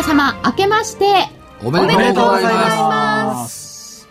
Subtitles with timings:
[0.00, 1.28] 皆様明けまして
[1.62, 4.08] おめでとうございます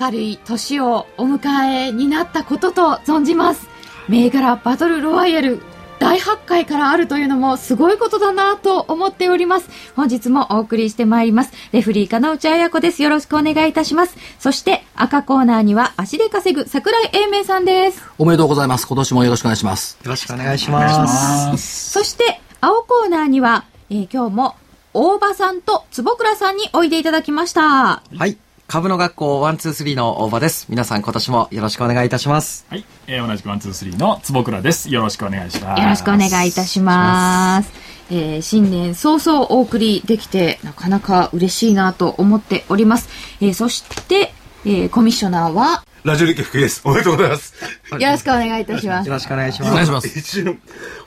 [0.00, 3.66] 明るい年をお迎えになったことと存じます
[4.08, 5.60] 銘柄バトルロワイヤル
[5.98, 9.70] 大発会からあるというのもすごいことだなと思っております。
[9.96, 11.52] 本日もお送りしてまいります。
[11.72, 13.02] レフリー金内彩子です。
[13.02, 14.16] よろしくお願いいたします。
[14.38, 18.02] そして赤コーナーには足で稼ぐ桜井英明さんです。
[18.18, 18.86] おめでとうございます。
[18.86, 19.98] 今年もよろしくお願いします。
[20.02, 21.90] よろしくお願いします。
[21.90, 24.56] そして青コーナーには、えー今日も
[24.94, 28.02] 大場さんと坪倉さんにおいでいただきました。
[28.16, 28.38] はい。
[28.66, 30.66] 株の学校123の大場です。
[30.70, 32.64] 皆さん今年もよろしくお願いいたします。
[32.70, 34.90] はい、えー同じくワンツースリーの坪倉です。
[34.90, 35.82] よろしくお願いします。
[35.82, 37.72] よろしくお願いいたします。
[38.10, 43.08] えー新年早々お送りできて、なかなか嬉しいなと思っております。
[43.40, 44.32] えーそして、
[44.64, 46.82] えーコミッショナーは、ラジオ NIKKEI福井です。
[46.84, 47.54] おめでとうございます。
[47.98, 49.14] よろしくお願いいたしますよ。
[49.14, 49.72] ろしくお願いします。
[49.72, 50.06] お願いします。
[50.18, 50.60] 一瞬、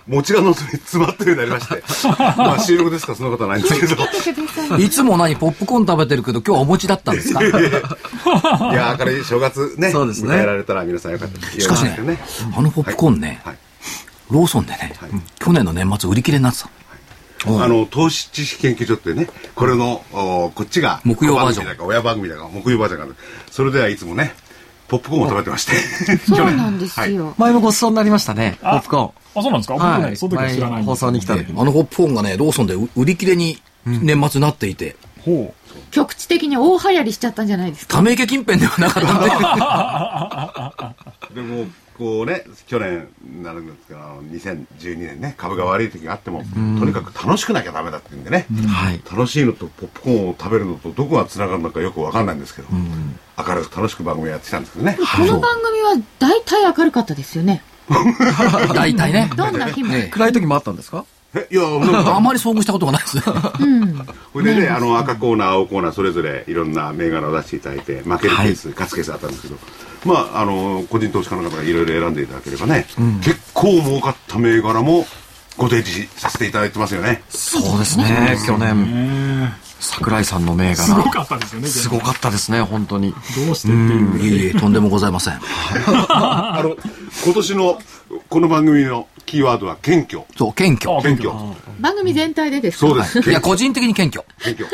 [0.07, 1.83] 餅が喉に詰まったようになりまして。
[2.17, 3.11] まあ収録ですか？
[3.11, 3.95] らそんなことはないんですけ
[4.65, 4.77] ど。
[4.81, 7.41] いつも何、ポップコーン食べてるけど、今日はお餅だったんですか？
[7.45, 7.45] い
[8.73, 9.91] や、明るい正月ね。
[9.91, 11.61] そうですね迎えられたら皆さんよかったです。
[11.61, 11.95] しかしね
[12.57, 13.57] あのポップコーンね、はい
[14.31, 14.93] ローソンでね、
[15.39, 16.69] 去年の年末売り切れになってた。
[17.45, 23.15] あの、投資知識研究所ってね、これの、おこっちが、木曜バージョン番組だか、親番組だか、木曜バージョンがある。
[23.49, 24.35] それではいつもね、
[24.87, 25.73] ポップコーンを食べてまして。
[26.27, 27.33] そうなんですよ。
[27.37, 28.57] 前もごちそうになりましたね。
[28.61, 29.75] ポップコあ、そうなんですか？
[29.75, 29.79] ーン。
[29.79, 30.17] 僕ね、はい。
[30.17, 34.95] その時は知らない放送に来た時あのポップコーンがね、ローソンで売り切れに年末になっていて、
[35.25, 35.53] ほ
[35.91, 37.97] 局地的に大流行りしちゃったんじゃないですか？
[37.97, 39.13] ため池近辺ではなかった
[41.35, 41.65] んで、 でも、
[41.97, 46.43] こうね、去年になるんですけど、あの2012年ね、株が悪い時があっても、
[46.79, 49.01] とにかく楽しくなきゃダメだって言うんでね、はい。
[49.11, 54.97] 楽しいのとポップコーンを食べるのとどこがつながるのかよくわかんないんですけど、明るく楽しく番組をやってきたんですけどね。
[54.97, 57.63] この番組は大体明るかったですよね。
[58.75, 59.29] 大体ね。
[59.35, 59.93] どんな日も。
[59.95, 61.05] ええ暗い時もあったんですか？
[61.35, 63.21] えいや、なんか あまり遭遇したことがないです。
[64.33, 69.55] これでね、あの赤コーナー、青コーナー、それぞれいろんな銘柄を出していただいて、負けるケース、勝つケースあったんですけど、
[70.07, 72.85] まあ、あの、個人投資家の方がいろいろ選んでいただければね、
[73.23, 75.05] 結構儲かった銘柄も
[75.57, 77.21] ご提示させていただいてますよね。
[77.29, 78.37] そうですね。
[78.45, 80.75] 去年、桜井さんの銘柄。
[80.75, 81.67] すごかったですよね。
[81.67, 83.11] すごかったですね、本当に。
[83.45, 84.27] どうしてっていうい。
[84.39, 85.39] いえいえ、とんでもございません。
[86.09, 86.75] あの、
[87.25, 87.81] 今年の
[88.29, 90.23] この番組のキーワードは謙虚。
[90.37, 91.01] そう、謙虚。
[91.01, 91.31] 謙虚。
[91.79, 92.87] 番組全体でですか？
[92.87, 93.29] そうです。
[93.29, 94.25] いや、個人的に謙虚。
[94.43, 94.69] 謙虚。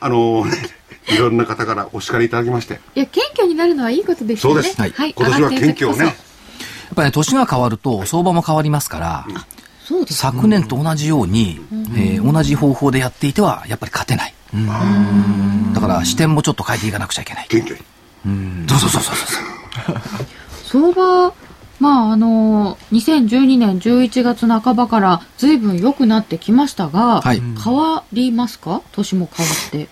[0.00, 0.44] あの、
[1.08, 4.62] いろんな方からお叱りいただきまして、いや、謙虚になるのはいいことですよね。
[4.62, 5.14] そうですはい。
[5.16, 6.14] 今年は謙虚をねやっ
[6.94, 9.26] ぱりね、年が変わると相場も変わりますから、
[9.84, 10.18] そうです。
[10.18, 11.60] 昨年と同じように、
[11.94, 14.34] えー同じ方法でやっていては、やっぱり勝てない。
[15.74, 17.46] だから視点もちょっと変えていかなくちゃいけない。
[17.48, 18.68] 謙虚に。
[18.68, 19.96] そうそうそうそうそう。
[20.64, 21.32] 相場、
[21.78, 28.80] まあ、あの、2012年11月半ばから随分良くなってきましたが、はい変わりますか？
[28.92, 29.88] 年も変わって。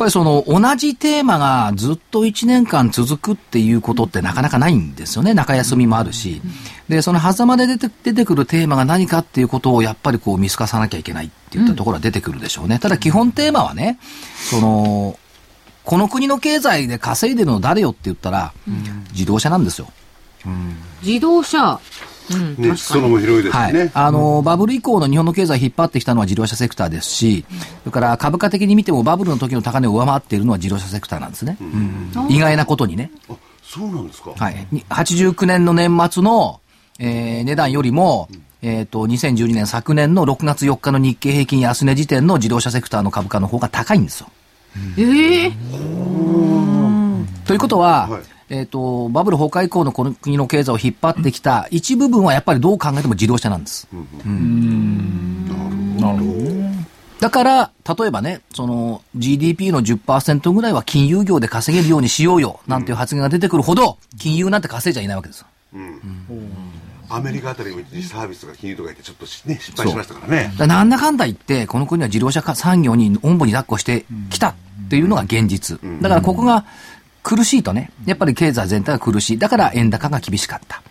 [0.00, 5.34] やっぱりその同じテーマがずっと1年間続くっていうことってなかなかないんですよね。
[5.34, 6.40] 中休みもあるし。
[6.88, 12.78] で、その狭間で出て出てくるテーマが何かっていうことをやっぱりこう見透かさなきゃいけないっていったところは出てくるでしょうね。
[12.78, 13.98] ただ基本テーマはね、
[14.48, 15.18] その、
[15.84, 18.54] この国の経済で稼いでるの誰よって言ったら、
[19.12, 19.92] 自動車なんですよ。
[21.02, 21.78] 自動車。
[22.30, 23.90] うん、ね、裾野も広いですはい。
[23.92, 27.44] あの、バブル以降の日本の経済を引っ張ってきたのは自動車セクターですし、
[27.84, 31.56] それから株価的に見てもバブルの時の高値を上回っているのは自動車セクターなんですね。
[32.28, 33.10] 意外なことにね。
[33.28, 34.32] あ、そうなんですか？
[34.36, 34.66] はい。
[34.70, 36.60] に89年の年末の、
[36.98, 38.28] えー値段よりも、
[38.62, 44.28] えっ、と、2012年昨年の6月4日の日経平均安値時点の自動車セクターの株価の方が高いんですよ。
[44.98, 45.52] ええ
[47.46, 53.88] ということは、はいえっ、と、バブル崩壊以降のこの国の経済を引っ張ってきた一部分はやっぱりどう考えても自動車なんです。
[53.92, 54.00] な
[56.12, 56.70] るほどね。
[57.20, 65.46] だから、例えばね、その GDP の10%ぐらいは金融業で稼げるようにしようよ、なんていう発言が出てくるほど、金融なんて稼いじゃいないわけですよ。
[67.10, 74.54] アメリカあたりも一時サービスとか金融とか言ってちょっとしね、失敗しましたからねらなんだかんだ言って、この国は自動車産業におんぶに抱っこしてきたっ
[74.88, 75.78] ていうのが現実。
[76.00, 76.64] だからここが
[77.22, 79.38] 苦しいとね、やっぱり経済全体が苦しい。
[79.38, 80.82] だから円高が厳しかった。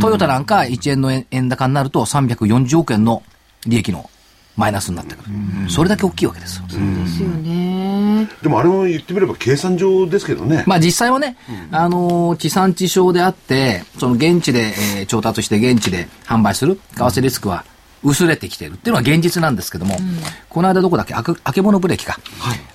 [0.00, 3.22] トヨタなんか1円の円円高になると340億円の
[3.66, 4.08] 利益の
[4.56, 5.70] マイナスになってくる。
[5.70, 6.66] それだけ大きいわけですよ。
[6.68, 6.74] で
[7.08, 8.28] すよね。
[8.42, 10.62] でもあれも言ってみれば計算上ですけどね。
[10.66, 11.36] まあ実際はね、
[11.72, 17.64] あのー地産地消であって、その現地で、えー調達して現地で販売する為替リスクは
[18.04, 19.96] 薄れてきているっていうのは現実なんですけども、
[20.48, 21.22] この間どこだっけ、あ
[21.52, 22.18] けぼのブレーキか。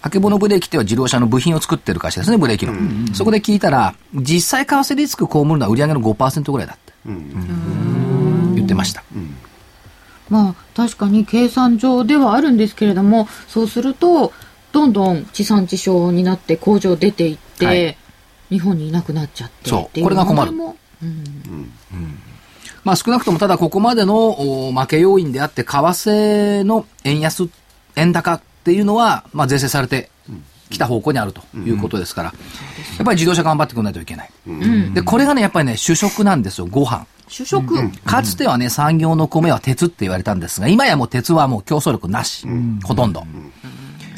[0.01, 2.73] あけぼのブレーキっては自動車の部品を作ってる会社ですね、ブレーキの。
[3.13, 6.93] そこで聞いたら、実際為替リスク被るのは売上の5%ぐらいだって。
[7.05, 9.03] 言ってました。
[10.29, 14.31] まあ確かに計算上ではあるんですけれどもそうすると
[14.71, 17.97] どんどん地産地消になって工場出ていって、はい。
[18.49, 20.51] 日本にいなくなっちゃってそうっていうこれが困る。
[20.51, 21.71] 問題もうん
[22.83, 27.49] まあ少なくともただここまでのお負け要因であって、為替の円安、
[27.95, 30.09] 円高っていうのは、まあ税制されて
[30.69, 32.33] きた方向にあるということですから、
[32.97, 34.31] やっぱり自動車頑張ってくれないといけない。
[34.93, 37.05] で、これがね、やっぱりね、主食なんですよ、ご飯。
[37.27, 42.47] 主食、かつてはね、産業の米は鉄って言われたんですが、今やもう鉄はもう競争力なし。
[42.83, 43.23] ほとんど。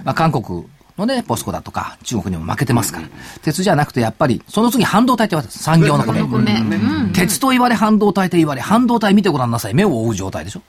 [0.03, 0.65] まあ、韓国
[1.01, 3.07] のね、ポスコだとか、中国にも負けてますから。
[3.41, 7.11] 鉄じゃなくて、やっぱり、その次半導体って言われてる産業の米。
[7.13, 9.73] 鉄と言われ、半導体と言われ、半導体見てごらんなさい。
[9.73, 10.61] 目を覆う状態でしょ。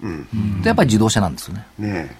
[0.62, 1.66] でやっぱり自動車なんですよね。
[1.78, 2.16] ね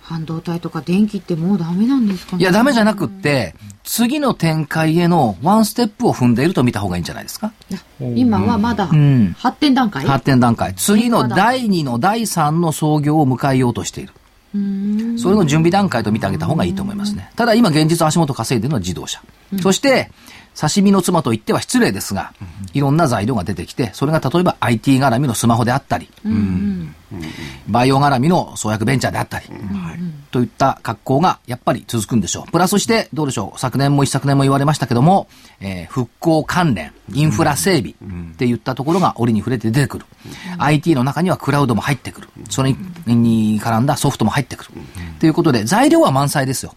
[0.00, 3.54] 半導体とか電気ってもうダメなんですかねいや、ダメじゃなくって、
[3.84, 7.52] 次の展開へのワンステップを踏んでいると見た方がいいんじゃないですか。
[8.00, 10.74] 今はまだん発展段階、発展段階。
[10.74, 14.14] 次の第2の第3の創業を迎えようとしている。
[14.52, 17.30] それの準備段階と見てあげた方がいいと思いますね。
[17.36, 19.20] ただ今現実足元稼いでるのは自動車。
[19.62, 20.10] そして、
[20.58, 22.32] 刺身の妻と言っては失礼ですが、
[22.72, 26.08] いろんな材料が出てきて、それが例えば IT 絡みのスマホであったり、
[27.68, 29.46] バイオ絡みの創薬ベンチャーであったり、
[30.30, 32.50] といった格好がやっぱり続くんでしょう。
[32.50, 33.58] プラスして、どうでしょう。
[33.58, 35.28] 昨年も一昨年も言われましたけども、
[35.60, 37.92] えー復興関連、インフラ整備
[38.32, 40.06] っていったところが折に触れて出てくる。
[40.58, 42.28] IT の中にはクラウドも入ってくる。
[42.50, 42.74] それ
[43.06, 44.70] に絡んだソフトも入ってくる。
[45.18, 46.74] ということで、材料は満載ですよ。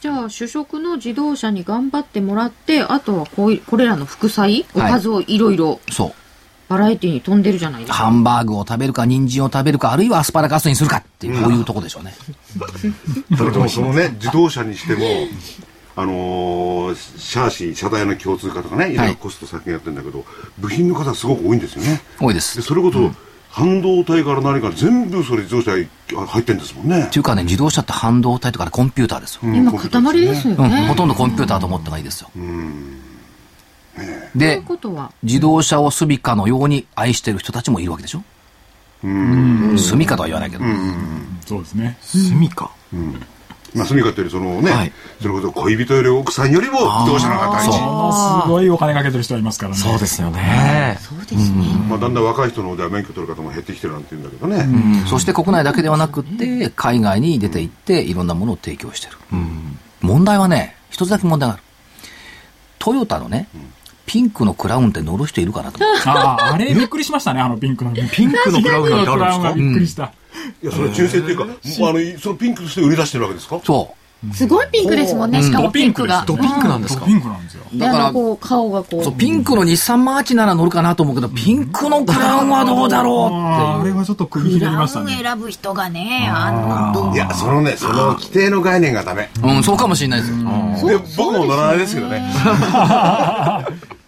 [0.00, 6.12] じゃあ主食の自動車に頑張ってもらってあとはこういこれらの副菜おかずをいろいろそう。
[6.70, 12.14] バラエティに飛んでるじゃないですかハンバーグを食べるか、人参を食べるか、あるいはアスパラガスにするかっていう、こういうとこでしょうね。
[13.36, 15.04] それともそのね、自動車にしても、
[15.96, 20.24] あのーシャーシー、車体の共通化とかね、いろいろコスト削減やってるんだけど、
[20.58, 22.00] 部品の方すごく多いんですよね。
[22.20, 22.62] で、多いです。
[22.62, 23.10] それこそ、
[23.48, 27.16] 半導体から何から全部それ自動車に入ってるんですもんねって。
[27.16, 29.40] いうかね、自動車って半導体とかねコンピューターですよ。
[29.42, 32.30] 今塊ですようん、ね、ほとんどコンピューターと思った方がいいですよ。
[32.36, 32.38] う
[34.34, 38.22] で、ことは自動車を住処のように愛してる人たちもいるわけでしょ？
[39.02, 40.64] 住処とは言わないけど。
[41.46, 41.98] そうですね。
[42.00, 42.70] 住みか。
[43.72, 48.42] まあ、住みかっていうよりそのね、はいそれこそ恋人より奥さんよりも自動車の方が大事。
[48.42, 49.78] すごいお金かけてる人はいますからね。
[49.78, 50.98] そうですよね。
[51.00, 55.04] そうですね、まあ、だんだん若い人の方では免許取る方も減ってきてるなんて言うんだけどね。
[55.06, 59.16] そして国内だけではなくって、海外に出て行って、いろんなものを提供してる。
[60.00, 61.62] 問題はね、一つだけ問題がある。
[62.80, 63.46] トヨタのね、
[64.10, 66.08] ピンクのクラウンって乗る人いるかなと思って。
[66.10, 66.12] あ
[66.50, 67.92] あ、あれびっくりしましたね、あのピンクの。
[68.10, 69.42] ピンクのクラウンなんてあるんですか？
[69.50, 70.12] がびっくりした。
[70.62, 71.54] いや、それ中性っていうか、あの、
[72.18, 73.60] そのピンクとして売り出してるわけですか？
[73.64, 73.94] そ
[74.34, 77.06] すごいピンクですもんね、しかもドピンクがドピンクなんですか？
[77.06, 77.62] ピンクなんですよ。
[77.74, 77.78] う。
[77.78, 85.20] だから、であのこう顔がこうそう、ピンクの日産マーチなら乗るかなと思うけど、ピンクのクラウンはどうだろうあーあれはちょっと首ひねりましたね。
[85.22, 89.22] 選ぶ人がね、あの、いや、そのね、その規定の概念がダメ。
[89.22, 89.40] って。
[89.40, 90.36] うん、そうかもしれないですよ。
[90.86, 92.22] で、僕も乗らないですけどね。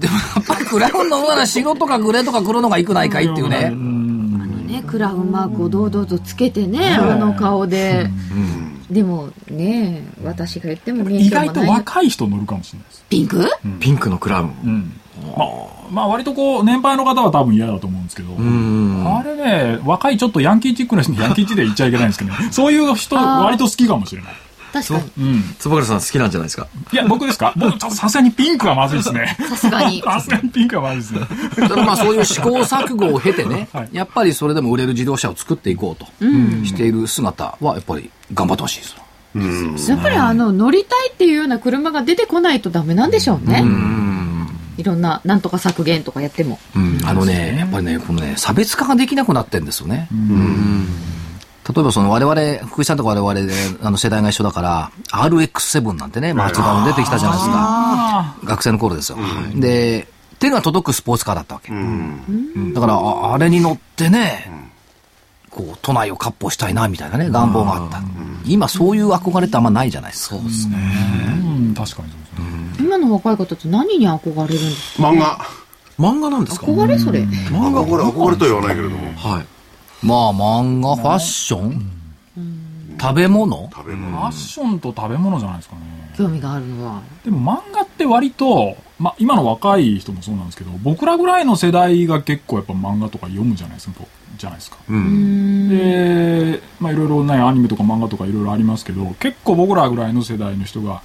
[0.00, 3.70] でもやっぱりクラウン乗るなら白とかグレーとか黒のがいくないかいっていうね。
[3.70, 8.08] ねクラウンマークを堂々とつけてね、あの顔で、
[8.90, 13.04] でもね私が言っても免意外と若い人乗るかもしれないです。
[13.08, 13.48] ピンク？
[13.80, 14.48] ピンクのクラウン。
[14.64, 15.00] うん。
[15.36, 15.48] まあ、
[15.90, 24.32] まあ割とこう、年配の方は多分嫌だと思うんですけど、あれね、若いちょっとヤンキーチックな人、ヤンキーチックで言っちゃいけないんですけどね、そういう人割と好きかもしれない。
[24.82, 25.26] 確かに。
[25.26, 25.30] う？
[25.36, 25.42] ん。
[25.58, 26.66] 坪倉さん好きなんじゃないですか？
[26.92, 27.52] いや、僕ですか？
[27.56, 29.36] 僕、ちょっとさすがにピンクはまずいですね。
[29.48, 30.00] さすがに。
[30.06, 31.68] さすがにピンクはまずいですね。
[31.68, 33.88] た だまあそういう試行錯誤を経てね、 はい。
[33.92, 36.06] やっぱりそれでも売れる自動車を作っていこうと
[36.66, 38.90] している姿はやっぱり頑張ってほしいです。
[38.92, 39.02] よ。
[39.94, 43.62] やっぱりあの乗りたいっていうような車が出てこないとダメなんでしょうね。
[44.78, 46.58] いろんななんとか削減とかやっても。
[47.04, 50.08] あのね、やっぱりね、このね、差別化ができなくなってるんですよね。
[51.74, 58.36] 例えばその我々、福井さんとか我々で、あの世代が一緒だから、RX7 なんてね、マーチ版出てきたじゃないですか。
[58.44, 59.18] 学生の頃ですよ。
[59.54, 60.08] で、
[60.38, 61.70] 手が届くスポーツカーだったわけ。
[62.72, 64.50] だから、ああれに乗ってね、
[65.50, 68.00] こう、都内を割烹したいな、みたいなね、願望があった。
[68.46, 70.36] 今そういう憧れってあんまないじゃないですか。
[70.36, 70.76] そうですね。
[71.44, 72.26] うん、確かにそうで
[72.76, 72.86] すね。
[72.86, 75.08] 今の若い方って何に憧れるんですか？
[75.10, 75.38] 漫画。
[75.98, 76.66] 漫画なんですか？
[76.66, 79.12] 憧れそれ漫画憧れ、憧れとは言わないけれども。
[79.18, 79.46] はい。
[80.02, 81.90] まあ漫画、ファッション、
[83.00, 83.68] 食べ物？
[83.74, 85.82] 食べ物ファッションと食べ物じゃないですかね。
[86.16, 87.02] 興味があるのは。
[87.24, 94.04] でも漫画って割と、まあ、今の若い人もそうなんですけど、僕らぐらいの世代が結構やっぱ漫画とか読むじゃないですか。
[94.36, 94.78] じゃないですか。
[94.88, 101.02] で、まあいろいろね、アニメとか漫画とかいろいろありますけど、結構僕らぐらいの世代の人が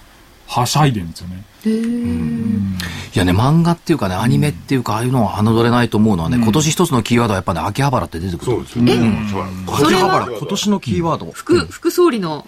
[0.62, 1.44] はしゃいでるんですよね。
[1.66, 8.46] いやね、漫画っていうかね、アニメっていうか、ああいうのは侮れないと思うのはね、今年一つのキーワードはやっぱね、秋葉原って出てくる。
[8.46, 8.94] そうですよね。
[9.32, 9.40] そ
[9.74, 10.02] うそれは？
[10.02, 11.32] 秋葉原、今年のキーワード。
[11.32, 12.46] 副、副総理の。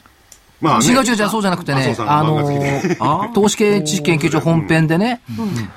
[0.61, 5.19] まあね違う違う違う、そうじゃなくてねあの投資系知識研究所本編でね、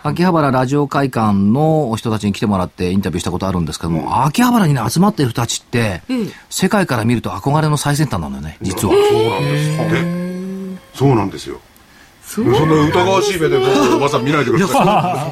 [0.04, 6.02] 秋葉原ラジオ会館の人たちに来てもらってインタビューしたことあるんですけども、秋葉原にね、集まってる人たちって、
[6.49, 8.94] 世界から見ると憧れの最先端なのよね、実は。
[8.94, 10.78] そうなんですね。
[10.94, 11.61] そうなんですよ。
[12.28, 14.75] そんな疑わしい目で僕おばさん見ないでくださ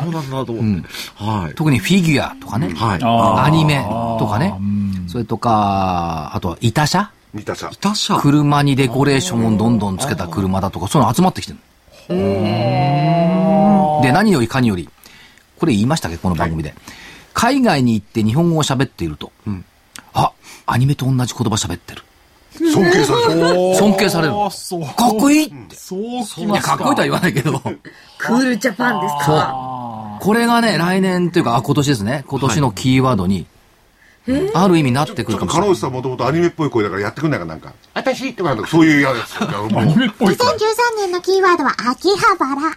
[0.01, 0.03] い。
[0.03, 0.89] そうなんだと思って。
[1.17, 1.55] はい。
[1.55, 3.01] 特にフィギュアとかね、はい。
[3.03, 3.85] アニメ
[4.19, 4.55] とかね、
[5.07, 7.71] それとか、あとは板車見たさ。
[7.81, 8.17] 他社。
[8.17, 11.59] 車にデコレーションをどんどんつけた車だとか、そういうの集まってきてる
[12.09, 14.01] の。
[14.03, 14.89] で、何よりかにより、
[15.59, 16.75] これ言いましたっけ、この番組で。
[17.35, 19.31] 海外に行って日本語を喋っていると、
[20.15, 20.33] あ、
[20.65, 22.03] アニメと同じ言葉喋ってる。
[22.59, 23.75] 尊敬される。
[23.77, 24.35] 尊敬される。
[24.35, 24.83] あそう。
[24.83, 25.77] かっこいいって。
[25.77, 27.61] そうきいや、ますかっこいいとは言わないけど、
[28.19, 30.19] クールジャパンですか？
[30.21, 32.25] これがね、来年というか、あ、今年ですね。
[32.27, 33.47] 今年のキーワードに、
[34.55, 35.67] ある意味なってくるかもしれない。
[35.67, 37.73] カノウさんもともとアニメっぽい声だからやってくんないかなんか。
[37.95, 39.49] 私ってなんかそういう嫌ですよ。
[39.71, 40.51] もうアニメっぽいから。
[40.53, 40.57] 2013
[40.99, 42.73] 年のキーワードは秋葉原。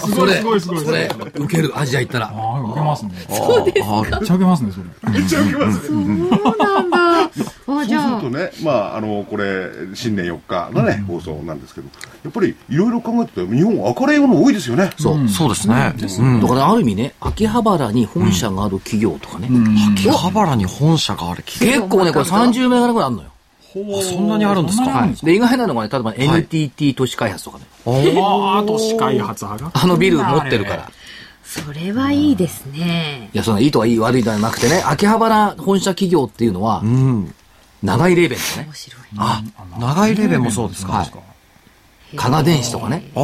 [0.00, 0.14] そう。
[0.14, 2.26] それ、すごいすごいすごいそれ、受ける、アジア行ったら。
[2.26, 3.12] ああ、受けますね。
[3.28, 4.02] そうですか。
[4.02, 4.86] めっちゃ受けますね、それ。
[5.10, 6.98] そうなんだ。
[7.20, 7.30] あ、
[7.64, 8.30] そうすると。
[8.30, 11.88] ね、まあ、あの、これ、新年4日のね、放送なんですけど、
[12.24, 14.90] やっぱりいろいろ考えてて、日本明るいもの多いですよね。
[14.98, 15.28] そう。
[15.28, 15.94] そうですね。
[16.42, 19.48] だからある意味ね、秋葉原に本社がある企業とかね、
[19.96, 21.80] 秋葉原に本社がある企業。
[21.82, 23.30] 結構ね、これ30銘柄ぐらいあるのよ。
[23.72, 24.84] あそんなにあるんですか？
[24.84, 29.80] そんなにあるんで意外なのがね、例えば NTT 都市開発とかね、ああ、都市開発派が？
[29.80, 30.90] あのビル持ってるから。
[31.44, 33.30] それはいいですね。
[33.32, 37.34] いや、そのいいとはいい悪いではなくてね、秋葉原本社企業っていうのはう、ん。
[37.82, 39.00] 長いレーベンとかね、面白い。
[39.18, 39.42] あ、
[39.78, 40.92] 長いレベルもそうですか？
[40.92, 41.10] はい
[42.16, 43.22] 加賀電子とかね、ああ。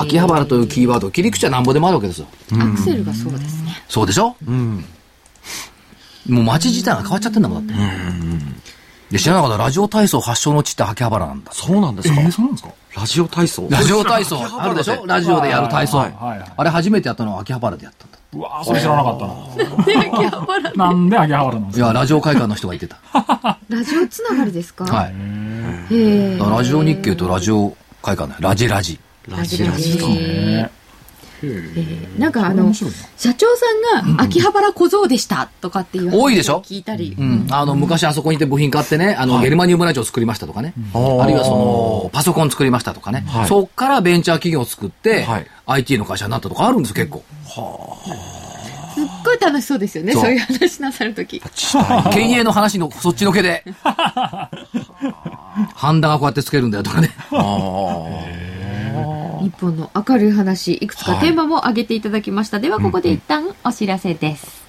[0.00, 2.26] 秋葉原というキーワード、切り口はなんぼでもあるわけですよ。
[2.52, 3.82] アクセルがそうですね。
[3.88, 4.36] そうでしょ？
[4.46, 4.84] うん。
[6.28, 7.82] もう街自体が変わっちゃってんだもん、だって。
[9.10, 11.52] で、知らなかったラジオ体操発祥の地って秋葉原なんだ。
[11.52, 12.20] そうなんですか？
[12.20, 12.70] えー、そうなんですか？
[12.96, 13.66] ラジオ体操？
[13.70, 15.04] ラジオ体操あるでしょ？
[15.06, 15.98] ラジオでやる体操。
[15.98, 18.18] はいはいはいあれ初めてやったのは秋葉原でやったんだ。
[18.34, 20.86] うわーそれ知らなかったな。
[20.86, 21.52] なんで秋葉原？
[21.52, 21.84] なんですか？
[21.84, 22.96] いや、ラジオ会館の人が言ってた。
[23.68, 24.84] ラジオつながりですか？
[24.84, 25.14] はい。
[26.38, 28.40] ラジオ日経とラジオ会館だよ。
[28.40, 28.98] ラジラジ。
[29.28, 30.08] ラジラジと。
[30.08, 30.70] ね
[32.18, 32.86] なんかあの、社
[33.34, 36.62] 長さんが秋葉原小僧でしたとかっていう話を多いでしょ？
[36.64, 37.16] 聞いたり。
[37.18, 37.48] うん。
[37.50, 40.72] あの、昔あそこにいて部品買ってね、あの、ゲルマニウムラジオ作りましたとかね。
[40.92, 43.24] ーあるいはその、パソコン作りましたとかね。
[43.26, 47.24] はいそっからベンチャー企業を作ってはい、IT の会社になったとかあるんですよ、結構。
[48.94, 51.42] すっごい楽しそうですよね、そうそういう話なさるとき。
[52.12, 53.64] 経営の話のそっちのけで。
[55.74, 57.10] ハンダがこうやってつけるんだよとかね。
[59.42, 62.60] 日本の明るい話、いくつかテーマも挙げていただきました。
[62.60, 64.62] では、ここで一旦お知らせです。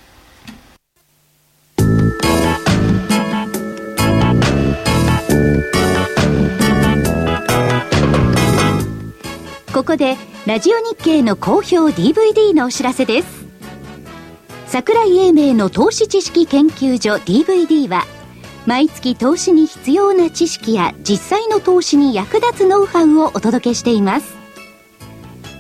[9.72, 13.44] ここでラジオ日経の好評 DVD のお知らせです
[14.68, 18.06] 桜井英明の投資知識研究所 DVD は
[18.68, 24.43] 毎月投資に必要な知識や実際の投資に役立つノウハウをお届けしています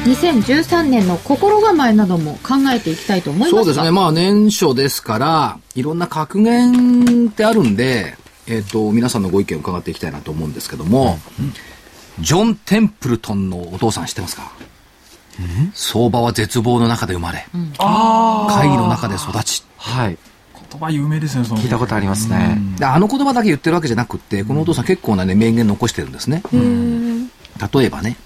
[0.10, 3.92] 2013年の心構えなども考えていきたいと思いますがそうですね。
[3.92, 8.16] まあ年初ですから、いろんな格言ってあるんで、
[8.48, 11.20] えっ、と、皆さんのご意見を伺っていきたいなと思うんですけども、
[12.20, 14.52] ジョン・テンプルトンのお父さん知ってますか？
[15.74, 20.18] 相場は絶望の中で生まれ、会議の中で育ち、はい。
[20.72, 21.62] 言葉有名ですね、その。
[21.62, 22.58] 聞いたことありますね。
[22.78, 26.42] であの言葉だけ言ってるわけじゃなくって、このお父さん結構なね、名言残してるんですね。
[26.52, 28.18] 例えばね、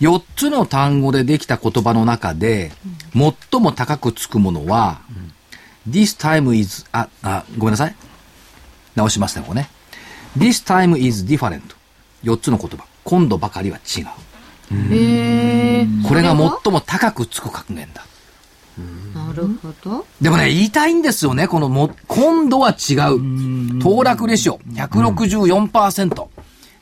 [0.00, 2.72] 4つの単語でできた言葉の中で、
[3.12, 5.00] 最も高くつくものは、
[5.88, 7.96] this time is, あ、あ、ごめんなさい。
[8.94, 9.68] 直しますね、ここね。
[10.36, 11.62] this time is different.
[12.24, 12.84] 4つの言葉。
[13.04, 14.06] 今度ばかりは違う。
[16.06, 18.04] これが最も高くつく格言だ。
[19.14, 20.06] なるほど。
[20.20, 21.48] でもね、言いたいんですよね。
[21.48, 23.80] このも、今度は違う。
[23.80, 26.26] 騰落レシオ、164%。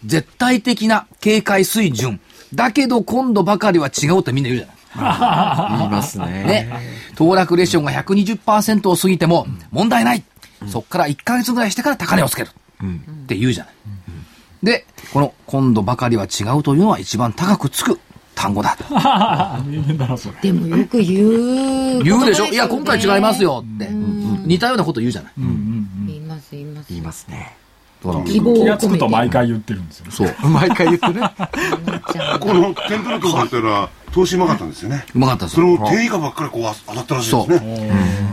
[0.05, 2.21] 絶対的な警戒水準。
[2.55, 4.77] だけど今度ばかりは違うってみんな言うじゃない。
[5.79, 6.27] 言いますね。
[6.27, 6.73] ね。
[7.17, 10.25] 騰落レシオが120%を過ぎても問題ない。
[10.69, 12.49] そっから1ヶ月ぐらいしてから高値をつける。
[12.49, 13.75] って言うじゃない。
[14.63, 18.01] で、この今度ばかりは違うというのは一番高くつく
[18.35, 18.77] 単語だ。
[19.67, 20.37] 名言だな、それ。
[20.41, 23.43] でもよく言う、言うでしょいや、今回違います。
[23.43, 23.89] よって。
[23.91, 25.33] 似たようなこと言うじゃない。
[26.07, 26.87] 言います、言います。
[26.89, 27.56] 言いますね。
[28.25, 30.13] 希望気がつくと毎回言ってるんですよね。
[30.13, 30.35] そう。
[30.51, 31.21] 毎回言ってね。
[32.41, 35.79] このテンプルトンさんっていうのは投資うまかったんですよねうまかったですそよ。
[35.79, 37.91] の定位価ばっかりこう当たったらしいですね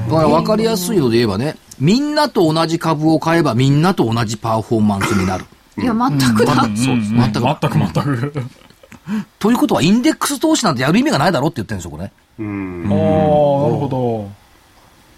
[0.09, 5.45] だから分かりやすいので言えばね、みんなと同じ株を買えばみんなと同じパフォーマンスになる。
[5.77, 6.53] いや、全くだ。
[6.55, 7.31] そうですね。
[7.33, 8.45] 全く全く全く。
[9.39, 12.11] ということは、インデックス投資なんてやる意味がないだろって言ってるんですよ、これ。
[12.39, 12.99] うんああ、なる
[13.75, 14.29] ほど。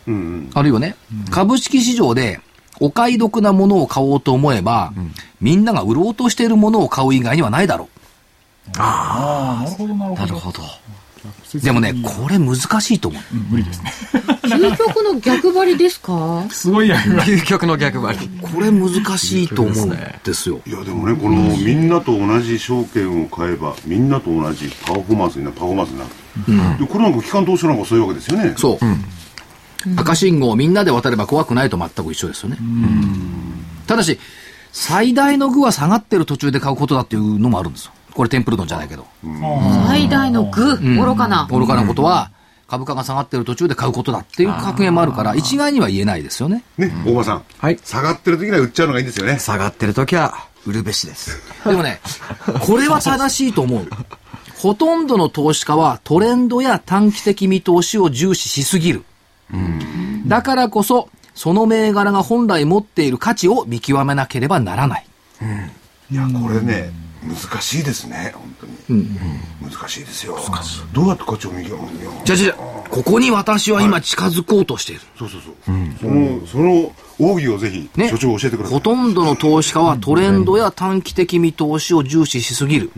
[0.08, 0.96] うんうんあるいはね、
[1.30, 2.40] 株式市場で
[2.80, 4.94] お買い得なものを買おうと思えば、
[5.42, 7.90] みんなが売ろうとしているものを買う以外にはないだろ
[8.78, 10.22] ああ、なるほど、なるほど。
[10.22, 10.64] なるほど。
[10.64, 11.60] う。
[11.60, 13.22] でもね、これ難しいと思う。
[13.34, 13.94] うん無理ですね。
[14.44, 16.46] 究極の逆張りですか？
[16.50, 17.14] すごいやる。
[17.22, 18.30] 究極の逆張り。
[18.42, 19.90] これ難しいと思うん
[20.24, 20.62] ですよ。
[20.66, 26.06] いやでもねこのみんなと同じ証券を買えばみんなと同じパフォーマンスになるパフォーマンスにな
[26.74, 28.78] る、でこれなんか機関投資なんかそういうわけですよねそう。
[29.98, 32.58] 赤信号をみんなで渡れば怖くないと全く一緒ですよね。
[33.88, 34.20] ただし、
[34.72, 37.92] 最大の具は下がってる途中で買うことだっていうのもあるんですよ。
[38.14, 39.06] これテンプルトンじゃないけど。
[39.88, 41.48] 最大の具、愚かな。
[41.52, 42.32] 愚かなことは、
[42.68, 46.64] 株価が下がってる途中で買うことだっていう格言もあるから、一概には言えないですよね。
[46.78, 51.42] ね大場さん、はい下がってる時には売っちゃうのがいいんですよね下がってる時は、売るべしです。
[51.64, 52.00] でもね、
[52.66, 53.88] これは正しいと思う。
[54.58, 59.04] ほとんどの投資家はトレンドや短期的見通しを重視しすぎる。
[60.28, 65.06] だからこそ、その銘柄が本来持っている価値を見極めなければならない。
[66.12, 66.92] いやこれね
[67.24, 68.56] 難しいですね本
[68.88, 69.10] 当に、
[69.62, 70.38] 難しいですよ。
[70.94, 72.22] どうやって価値を見極めるの？
[72.24, 72.56] じゃあじゃあ
[72.90, 75.02] ここに私は今近づこうとしている。
[75.18, 75.56] そうそうそう、
[76.00, 78.10] そのその奥義をぜひ、ね。
[78.10, 78.74] 所長教えてください。
[78.76, 82.92] ほとんどの投資家はトレンドや短期的見通しを重視しすぎる。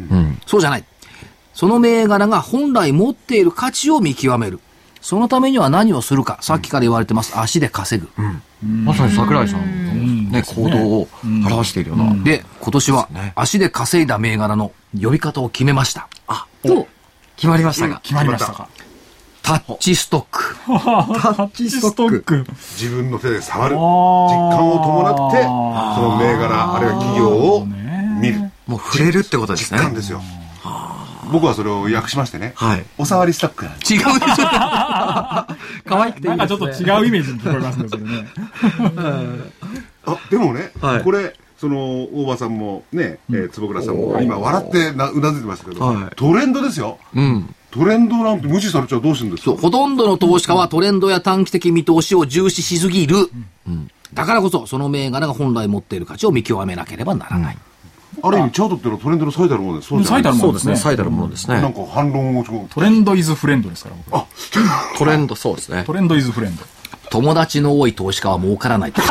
[0.45, 0.83] そうじゃない。
[1.53, 4.59] その銘柄が本来持っている価値を見極める。
[5.01, 6.37] そのためには何をするか。
[6.41, 7.39] さっきから言われてます。
[7.39, 8.09] 足で稼ぐ。
[8.65, 12.23] まさに桜井さんのね、行動を表しているような。
[12.23, 16.07] で、今年はね足で稼いだ銘柄の呼び方を決めました。
[16.63, 16.87] と、
[17.35, 17.99] 決まりましたが。
[18.01, 18.67] 決まりましたか？
[19.43, 20.55] タッチストック。
[20.65, 22.45] タッチストック。
[22.77, 29.85] 自分の手で触る実感を伴ってその銘柄あるいは企業を見るもう触れるってことですね実。
[29.85, 30.21] 感ですよ
[31.31, 32.85] 僕はそれを訳しましてね、はい。
[32.97, 34.13] お触りストックなんです違うでしょ
[35.85, 36.73] 可愛くていないんかですね。
[36.75, 38.27] ちょっと違うイメージに聞こえますね、それね。
[40.05, 47.53] あでもね、はいこれその大場さんもね、えー坪倉さんも今笑ってなうなずいてましたけど、はいトレンドですようん。
[47.71, 49.51] トレンドなんて無視されちゃうどうするんですか？
[49.51, 53.15] そう、ほとんどの投資家はトレンドや短期的見通しを重視しすぎる。
[54.13, 57.57] だからこそ、その銘柄が本来持っている価値を見極めなければならない。
[58.23, 60.23] ある意味チャートっていうのはトレンドの最たるものですそうじゃない？
[60.23, 60.71] 最たるもそうですね。
[60.71, 60.89] のですね。
[60.89, 61.61] 最たるものですね。
[61.61, 64.25] なんか反論をトレンドイズフレンドですから、僕は
[64.97, 65.93] トレンド、そうですねト。
[65.93, 66.63] レンドイズフレンド。
[67.09, 68.91] 友達の多い投資家は儲からない。
[68.91, 69.07] で も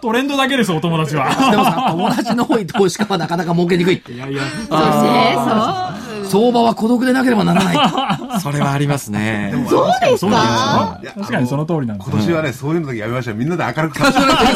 [0.00, 1.30] トレンドだけです、お友達は。
[1.32, 4.02] さ、友達の多い投資家はなかなか儲けにくい。
[4.08, 6.28] いやいや、そして、そう。
[6.28, 7.76] 相場は孤独でなければならない。
[8.40, 9.54] それはありますね。
[9.68, 13.34] そうですそうかなんですよ確かにその通りなんです今年はね、そういうのだけやめましょう。
[13.36, 14.48] みんなで明るく楽しそうですよ。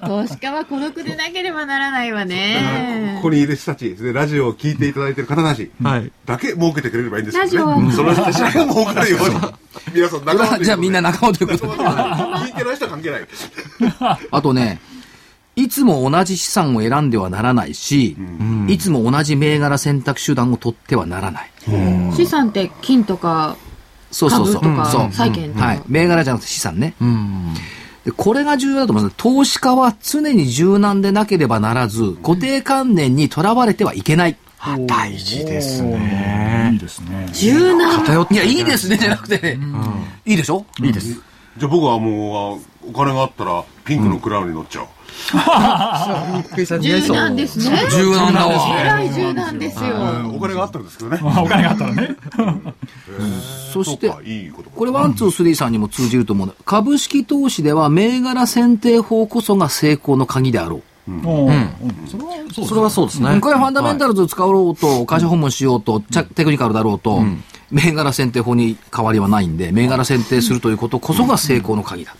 [0.00, 3.22] 投資家は孤独でなければならないわねこ。
[3.28, 6.10] こにいる人たち、でラジオを聞いていただいている方たちはい。
[6.24, 7.92] だけ儲けてくれればいいんですけラジオどね。
[7.92, 9.36] その人たちが儲かるように。
[9.94, 11.82] 皆さん仲間 じゃあみんな仲間ということで。
[11.82, 13.26] 聞いてない人は関係ない。
[14.30, 14.80] あとね、
[15.56, 18.16] いつも同じ資産を選んではならないし、
[18.68, 21.50] いつも同じ銘柄選択手段を取ってはならない。
[22.16, 23.56] 資産って金とか
[24.12, 24.62] そうそうそう。
[24.62, 25.12] 株とかそう。
[25.12, 25.66] 債券とか。
[25.66, 25.82] はい。
[25.88, 26.94] 銘柄じゃなくて資産ね。
[27.00, 27.54] うん。
[28.04, 29.14] でこれが重要だと思います。
[29.16, 34.36] 投資家は常に柔軟でなければならず、固定観念にとらわれてはいけない。
[34.86, 36.72] 大事ですいね。
[36.76, 37.28] いですね。
[37.32, 38.04] 柔軟。
[38.04, 39.58] 偏っていや、いいですね、じゃなくてね。
[40.24, 40.64] いいでしょ？
[40.80, 41.14] いいです。
[41.58, 44.86] じゃあ僕はもう、お金があったら、ピンクのクラウンに乗っちゃう。
[46.80, 47.12] 柔。
[47.12, 47.78] 軟ですね。
[47.90, 49.00] 柔軟だわ。
[49.14, 49.96] 柔軟ですよ。
[50.34, 51.18] お金があったんですけどね。
[51.22, 52.16] ま あお金があったらね。
[53.72, 54.12] そして
[54.74, 56.54] これワン、ツー、スリーさんにも通じると思うの。
[56.64, 60.82] 株式投資では銘柄選定法こそが成功の鍵であろう。
[61.08, 61.22] うん
[62.08, 63.40] それはそうですねそれはそうですね。
[63.40, 67.24] これはファンダメンタルズ使おうと、会社訪問しようと、チャテクニカルだろうと、
[67.72, 72.14] 銘柄選定法に変わりはないんで、銘柄選定するということこそが成功の鍵だ。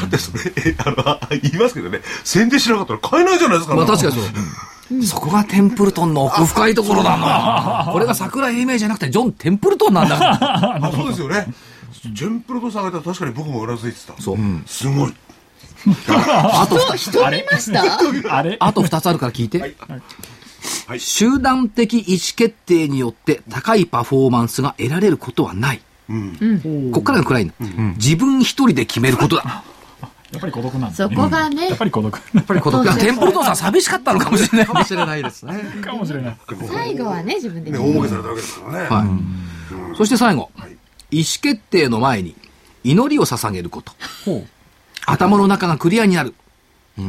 [0.00, 3.74] だってそれ、えあの、言いますけどね、選定しなかったら買えないじゃないですか。
[3.74, 5.02] まあ確かにそう。
[5.04, 7.92] そこがテンプルトンの奥深いところなの。
[7.92, 10.78] これが桜井英明じゃなくてジョン・テンプルトンなんだから。
[10.86, 11.46] あそうですよね。
[12.12, 14.14] ジェンプロと下げたら確かに僕もうなずいてた。
[14.22, 14.36] そう。
[14.66, 15.14] すごい。
[16.08, 18.36] あと、人見ました？
[18.36, 18.56] あれ？
[18.60, 19.60] あと二つあるから聞いて。
[19.60, 19.74] はい
[20.98, 25.80] 集団的意思決定によって高いパフォーマンスが得られることはない。
[26.92, 27.52] こっからが暗いの。
[27.96, 29.64] 自分一人で決めることだ。
[30.32, 31.16] やっぱり孤独なんですそね。
[31.16, 32.14] こがねやっぱり孤独。
[32.34, 34.66] やっぱり孤独いや、テンプルトンさん寂しかったのかもしれない。
[34.66, 35.60] かもしれないですね。
[35.82, 36.36] かもしれない。
[36.68, 38.88] 最後はね、自分でね、決める大儲けされたわけですからね。
[38.88, 39.04] は
[39.92, 39.96] い。
[39.96, 40.50] そして最後、
[41.10, 42.36] 意思決定の前に
[42.84, 43.92] 祈りを捧げること。
[45.06, 46.34] 頭の中がクリアになる。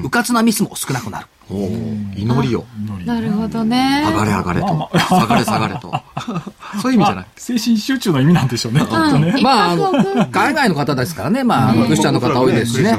[0.03, 1.27] うかつなミスも少なくなる。
[1.49, 2.65] 祈りを。
[3.05, 4.03] なるほどね。
[4.05, 4.99] 上がれ上がれとまあ。
[4.99, 5.93] 下がれ下がれと。
[6.81, 7.25] そういう意味じゃない。
[7.35, 9.41] 精神集中の意味なんでしょうね、ね。
[9.41, 12.97] まあ、海外の方ですからね、まあ、クリスチャンの方多いですしね。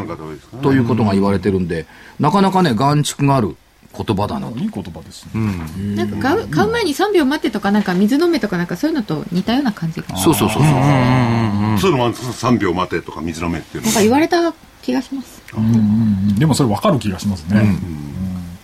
[0.63, 1.87] ということが言われてるんで、
[2.21, 3.57] なかなかね、眼蓄がある
[3.97, 4.59] 言葉だなと。
[4.59, 5.97] いい言葉ですね。
[5.97, 10.17] なんか買う買う前に3秒待ってとか、なんか水飲めとか、なんかそういうのと似たような感じが。
[10.17, 10.73] そうそうそうそう。
[11.79, 14.53] そういうのもあるんですか3秒待てとか水飲めっていうのなんか言われた
[14.83, 15.43] 気がします。
[15.57, 17.61] うんうんうんでもそれ分かる気がしますね。
[17.61, 18.12] うん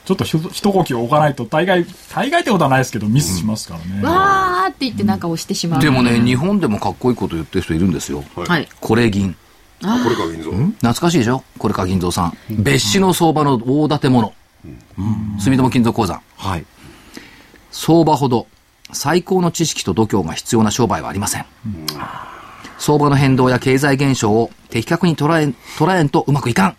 [0.09, 4.03] ちょっとひと一呼吸置かないと、大概、大概ってことはないですけど、ミスしますからね。
[4.03, 5.83] わーって言ってなんか押してしまう。
[5.83, 8.25] でもね、日本でもかっこいいこと言ってる人いるんですよ。
[8.35, 8.67] はい。
[8.81, 9.37] これ銀。
[9.83, 10.57] あこれか銀蔵。
[10.57, 11.45] 懐かしいでしょ？
[11.59, 12.39] これか銀蔵さん。
[12.49, 14.33] 別紙の相場の大建て物。
[15.39, 16.23] 住友金属鉱山。
[16.39, 16.65] はい。
[17.71, 18.47] 相場ほど
[18.93, 21.45] 最高の知識と度胸が必要な商売はありません。
[22.79, 26.77] 相場の変動や経済現象を的確に捉え、捉えんとうまくいかん。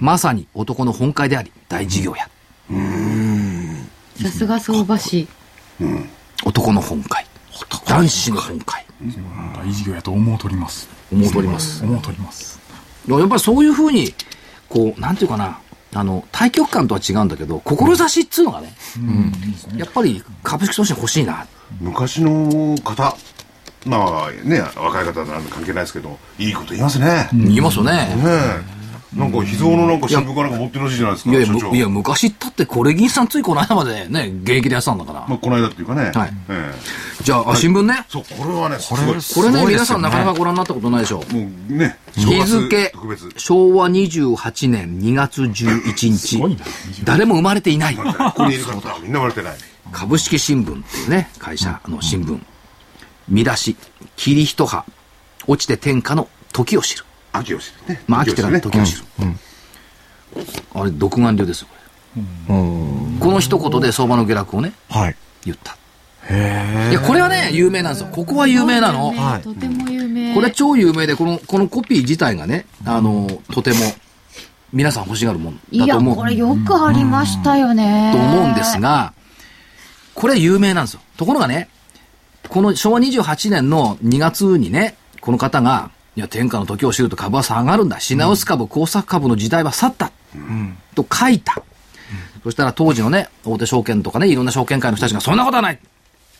[0.00, 2.28] まさに男の本会であり、大事業や。
[4.22, 5.28] さすが相場師。
[6.44, 7.26] 男の本会。
[7.86, 8.84] 男子の本会。
[9.56, 10.88] 大事業やと思うとります。
[11.12, 11.84] 思うとります。
[11.84, 12.60] 思うとります。
[13.08, 14.14] やっぱりそういうふうに、
[14.68, 15.58] こう、なんていうかな、
[15.92, 18.74] あの、対極感とは違うんだけど、志っつうのがね、
[19.76, 21.46] やっぱり株式投資に欲しいな。
[21.80, 23.16] 昔の方、
[23.86, 27.28] まあね、若い方なんで関係ないですけど、いいこと言いますね。
[27.32, 28.08] ね言いますよね。
[28.16, 28.73] え。
[29.16, 35.26] なんか秘蔵のなんか新聞かなんか持ってるらしいじゃないですか、いやいや、所長むいや昔ったってこれ銀さんついこの間までね、現役でやってたんだから。
[35.28, 36.10] まあ、この間っていうかね。
[36.14, 38.04] はいええじゃあ、あ新聞ね。
[38.08, 39.06] そう、これはね、すごい。
[39.06, 41.18] これね、ね皆さんなかなかご覧になったことないでしょ。
[41.18, 41.24] も
[41.70, 46.18] うね、日付特別。、昭和28年2月11日。
[46.18, 46.64] すごいな。
[47.04, 47.96] 誰も生まれていない。
[47.96, 48.02] こ
[48.34, 49.58] こにいる方はみんな割れてない。
[49.90, 52.38] 株式新聞っていうね、会社の新聞。
[53.28, 53.76] 見出し、
[54.16, 54.84] 霧一葉、
[55.46, 57.04] 落ちて天下の時を知る。
[57.34, 58.00] 秋吉ね。
[58.06, 59.04] まあ、秋ってから時をね知る。
[60.74, 62.24] あれ、独眼流ですよ、これ。
[63.20, 65.16] この一言で相場の下落をね、はい。
[65.44, 65.76] 言った。
[66.30, 68.08] へいや、これはね、有名なんですよ。
[68.10, 69.12] ここは有名なの。
[69.12, 70.34] はいとても有名。
[70.34, 73.78] これ超有名で、この、このコピー自体がね、あの、とても、
[74.72, 76.16] 皆さん欲しがるもんいや、だと思う。
[76.16, 78.12] これよくありましたよね。
[78.12, 79.12] と思うんですが、
[80.14, 81.00] これ有名なんですよ。
[81.16, 81.68] ところがね、
[82.48, 87.98] この昭和28年の2月にね、この方が、いや、天下の時を知ると株は下がるんだ。
[88.00, 90.12] 品薄株、工作株の時代は去った。
[90.94, 91.62] と書いた。
[92.42, 95.78] そしたら当時のね、大手証券とかね、いろんな証券会の人たちが、そんなことはない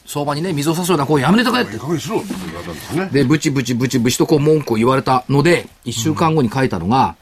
[0.07, 1.79] 相場にね、水を差すような行為やめてくれって
[3.11, 7.17] でブチブチブチブチとこう文句を言われたので、一週間後に書いたのが、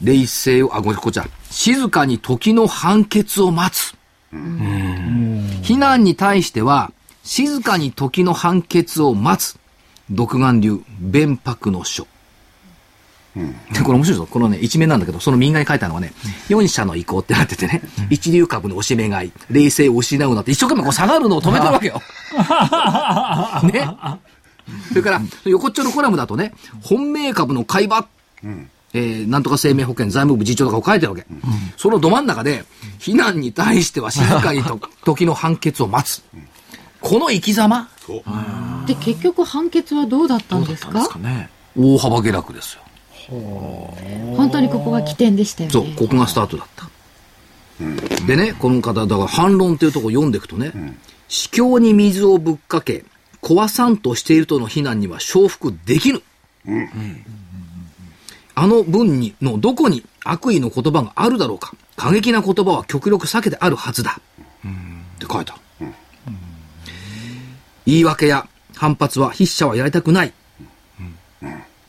[0.00, 3.94] 冷静を、あ、ごめん、こっちは、静かに時の判決を待つ。
[5.62, 6.92] 非難に対しては、
[7.24, 9.58] 静かに時の判決を待つ。
[10.10, 12.06] 独眼流、弁白の書。
[13.72, 14.26] で、これ面白いぞ。
[14.30, 16.12] このね、一面なんだけど、その右側に書いたのはね、
[16.48, 22.00] 4社の意向ってなっててね、一流株のおしめ買い、冷静を失うなって、一生懸命こう下がるのを止めてるわけよ。
[23.72, 23.88] ね。
[24.88, 28.06] それから、横っちょのコラムだとね、本命株の買い場、
[28.92, 31.26] えーなんとか生命保険財務部次長とかを書いてるわけ。
[31.76, 32.64] そのど真ん中で、
[33.00, 36.22] 非難に対しては静かにと 時の判決を待つ。
[37.04, 37.88] この生き様？
[38.86, 40.92] で、結局判決はどうだったんですか？
[40.92, 41.50] ですかね。
[41.78, 42.82] 大幅下落ですよ。
[44.36, 45.72] 本当にここが起点でしたよね。
[45.72, 46.88] そう、ここがスタートだった。
[48.26, 50.72] でね、この方、だから反論っていうところを読んでいくとね、
[51.28, 53.04] 司教に水をぶっかけ、
[53.42, 56.22] 壊さんとしているとの非難には承服できぬ。
[58.54, 61.74] あの文にのどこに悪意の言葉があるだろうか。
[61.96, 64.20] 過激な言葉は極力避けてあるはずだ。
[64.20, 65.60] って書いてある。
[67.86, 70.28] 言い訳や反発は筆者はやりたくない。
[70.28, 70.32] っ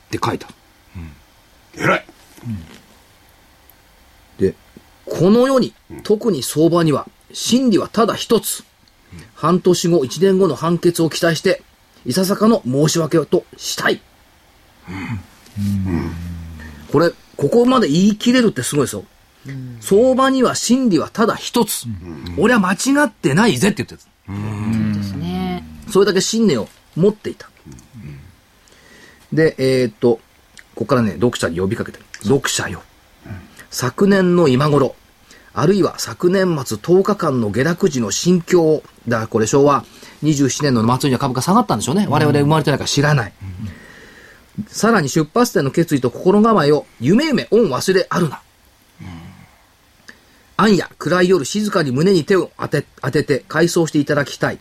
[0.09, 1.83] て書いてある。
[1.83, 2.05] 偉い。
[4.39, 4.55] で、
[5.05, 8.63] この世に、特に相場には、真理はただ一つ。
[9.33, 11.61] 半年後、一年後の判決を期待して、
[12.05, 14.01] いささかの申し訳をとしたい。
[16.91, 19.05] これ、ここまで言い切れるってすごいですよ。
[19.79, 21.85] 相場には真理はただ一つ。
[22.37, 24.01] 俺は間違ってないぜって言ってる。
[24.27, 25.63] そうですね。
[25.89, 27.49] それだけ信念を持っていた。
[29.31, 30.19] で、えーっと、
[30.75, 32.05] ここからね、読者に呼びかけてる。
[32.23, 32.81] 読者よ。
[33.69, 34.95] 昨年の今頃、
[35.53, 39.85] あるいは昨年末10日間の下落時の心境を、だからこれ昭和
[40.23, 42.07] 27年の末には株価下がったんでしょうね。
[42.09, 43.33] 我々生まれてないから知らない。
[44.67, 48.41] さらに出発点の決意と心構えを、夢夢恩忘れあるな。
[50.57, 54.59] 暗夜、暗い夜、静かに胸に手を当て、当てて回想していただきたい。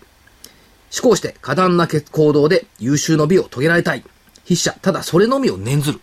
[0.96, 4.04] 思考して過断な行動で優秀の美を遂げられたい。
[4.44, 6.00] 筆者、ただそれのみを念ずる。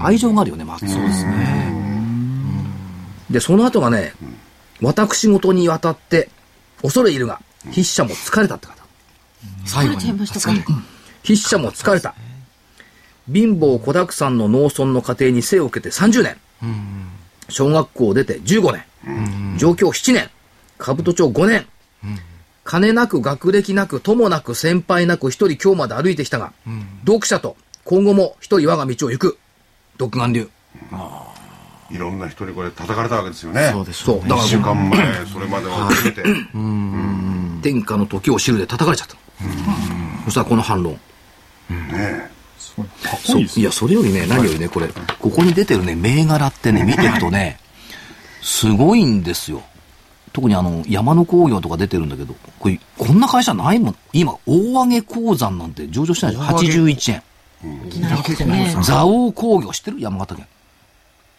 [0.00, 0.88] 愛情があるよね、まず。
[0.88, 1.74] そうですね。
[3.30, 4.12] で、その後がね、
[4.82, 6.28] 私事にわたって、
[6.82, 8.74] 恐れ入るが、筆者も疲れたって方。
[9.64, 10.12] 最後に。
[10.12, 10.52] ましたか？
[11.22, 12.14] 筆者も疲れた。
[13.32, 16.36] 貧乏子沢山の農村の家庭に生を受けて30年。
[17.48, 19.56] 小学校を出て15年。
[19.58, 20.30] 上京7年。
[20.78, 21.66] 兜町5年。
[22.70, 26.52] 金なく学歴なく友なく先輩なく一人今日まで歩いてきたが、
[27.04, 29.38] 読者と今後も一人我が道を行く。
[29.98, 30.48] 独眼流。
[31.90, 33.70] いろんな人にこれ叩かれたわけですよね。
[33.72, 34.20] そうですそう。
[34.20, 36.22] だから一週間前、それまでを含めて。
[37.60, 39.16] 天下の時を知るで叩かれちゃった。
[40.26, 40.92] そしたらこの反論。
[40.92, 43.62] ねすごいかっこそいいうですね。
[43.62, 44.86] いや、それよりね、何よりね、これ、
[45.18, 47.58] ここに出てるね、銘柄ってね、見ていくとね、
[48.42, 49.64] すごいんですよ。
[50.32, 53.96] 特にあの、山の工業とか出てるんだけど、これ、こんな会社ないもん。
[54.12, 57.22] 今、大上げ鉱山なんて上場してないでしょ ?81 円。
[58.84, 60.00] 蔵王工業知ってる？
[60.00, 60.46] 山形県。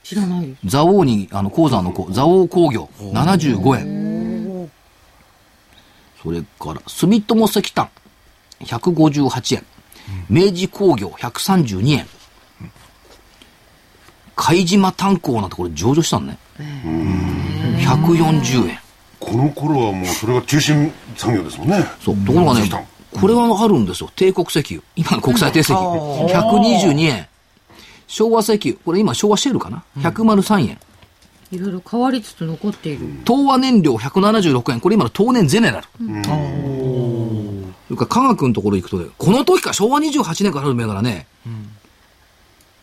[0.03, 0.57] 知らない。
[0.69, 4.69] 蔵王に、あの、鉱山の鉱、蔵王工業、75円。
[6.21, 7.89] それから、住友石炭、
[8.59, 9.65] 158円。
[10.29, 12.05] 明治工業、132円。
[14.35, 16.37] 貝島炭鉱なんてこれ上場したのね。
[17.81, 18.79] 140円。
[19.19, 21.85] この頃はもうそれが中心産業ですもんね。
[22.03, 22.17] そう。
[22.25, 24.09] ところがねこれはあるんですよ。
[24.15, 24.81] 帝国石油。
[24.95, 25.91] 今の国際帝石油。
[26.27, 27.27] 122円。
[28.07, 28.75] 昭和石油。
[28.85, 30.79] これ今昭和シェルかな ?103 円。
[31.51, 33.05] いろいろ変わりつつ残っている。
[33.25, 34.79] 東和燃料176円。
[34.79, 35.87] これ今の東燃ゼネラル。
[35.97, 41.27] それから科学のところ行くとね、この時か昭和28年からある銘柄ね、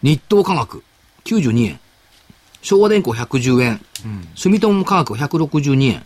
[0.02, 0.84] 日東科学
[1.24, 1.80] 92円。
[2.60, 3.80] 昭和電工110円。
[4.34, 6.04] 住友科学162円。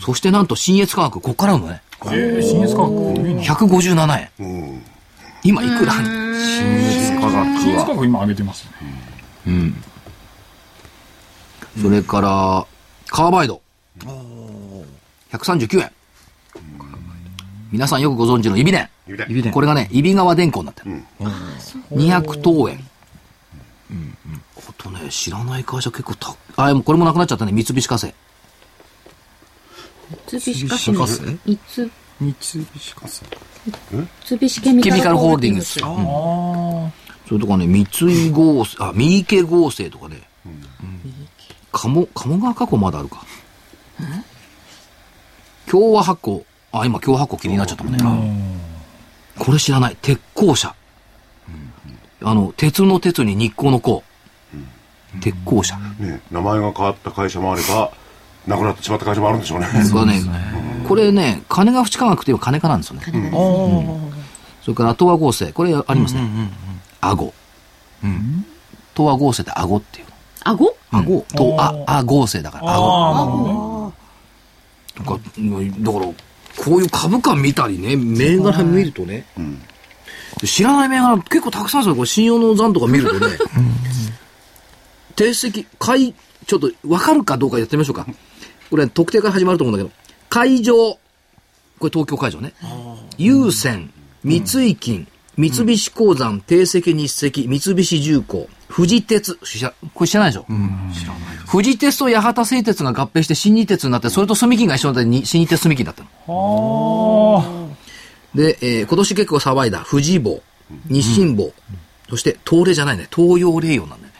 [0.00, 1.82] そしてなんと新越科学、こっからあるのね。
[2.06, 2.92] えー、新越科学
[3.26, 3.42] いいな。
[3.42, 4.28] 157円。
[4.38, 4.42] う
[4.74, 4.82] ん。
[5.42, 5.92] 今いくら？
[5.92, 7.84] 新越科新越学は。
[7.86, 8.72] 科学今上げてますよ
[9.52, 9.72] ね。
[11.80, 12.66] それから、
[13.08, 13.60] カーバイド。
[15.32, 15.90] 139円。
[17.72, 19.50] 皆さんよくご存知のイビネ指で。
[19.50, 19.52] ン。
[19.52, 21.02] これがね、揖斐川電工になってる。
[21.90, 22.78] 200等円。
[24.56, 27.52] あとね、知らない会社結構た、あ、でもこれもなくなっちゃったね。
[27.52, 28.14] 三菱化成。
[30.28, 30.92] 三菱化成？
[30.92, 33.24] の三菱化いつ三菱化成。
[34.26, 36.06] 三菱ケミケミカルホールディングスルディングス。
[36.06, 40.22] あそれとかね、三井合成、あ、三池合成とかね。
[41.72, 43.24] 鴨、鴨川加工まだあるか。
[45.66, 46.44] 共和発酵。
[46.72, 47.98] あ、今共和発酵気になっちゃったもんね。
[49.38, 49.96] これ知らない。
[50.00, 50.74] 鉄鋼車。
[52.24, 54.02] あの、鉄の鉄に日光の鋼。
[55.20, 55.76] 鉄鋼車。
[55.98, 57.92] ね、名前が変わった会社もあれば、
[58.46, 59.66] なくなってしまった会社もあるんでしょうね。
[59.92, 60.22] これはね、
[60.88, 63.02] これね、金が淵科学っていう金科なんですよね。
[64.62, 65.52] それから、東和合成。
[65.52, 66.28] これありますね。
[67.00, 67.32] 顎。
[68.02, 70.06] 東和合成って顎っていう。
[70.44, 72.92] 顎顎と、あ、あ、合成だから、顎。
[72.92, 73.94] ああ、なるほどね。
[74.96, 75.20] なんか、
[75.80, 76.06] だから、
[76.64, 79.26] こういう株価見たりね、銘柄見るとね、
[80.44, 81.96] 知らない銘柄結構たくさんあるんですよ。
[81.96, 83.36] これ信用の残とか見るとね、
[85.16, 86.14] 定石、買い、
[86.46, 88.06] ちょっと分かるかどうかやってみましょうか。
[88.70, 89.94] これ特定から始まると思うんだけど、
[90.28, 90.74] 海上、
[91.78, 92.54] これ東京海上ね、
[93.18, 93.92] 優先、
[94.24, 100.46] 三井金、三菱鉱山、定石日石、三菱重工、富士鉄、知らこれ知らないでしょ、
[101.50, 106.08] 富士鉄と八幡製鉄が合併して新日鉄になって、それと住金が一緒になってに新日鉄住金だったの。
[106.28, 107.63] あ
[108.34, 110.42] で、えー今年結構騒いだ富士棒、
[110.88, 111.52] 日清棒、
[112.08, 114.14] そして東レじゃないね、東洋霊洋なんだよ。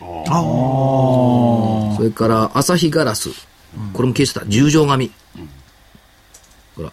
[1.97, 3.31] それから朝日ガラス、
[3.93, 5.11] これも消してた、十条紙。
[6.77, 6.93] ほら、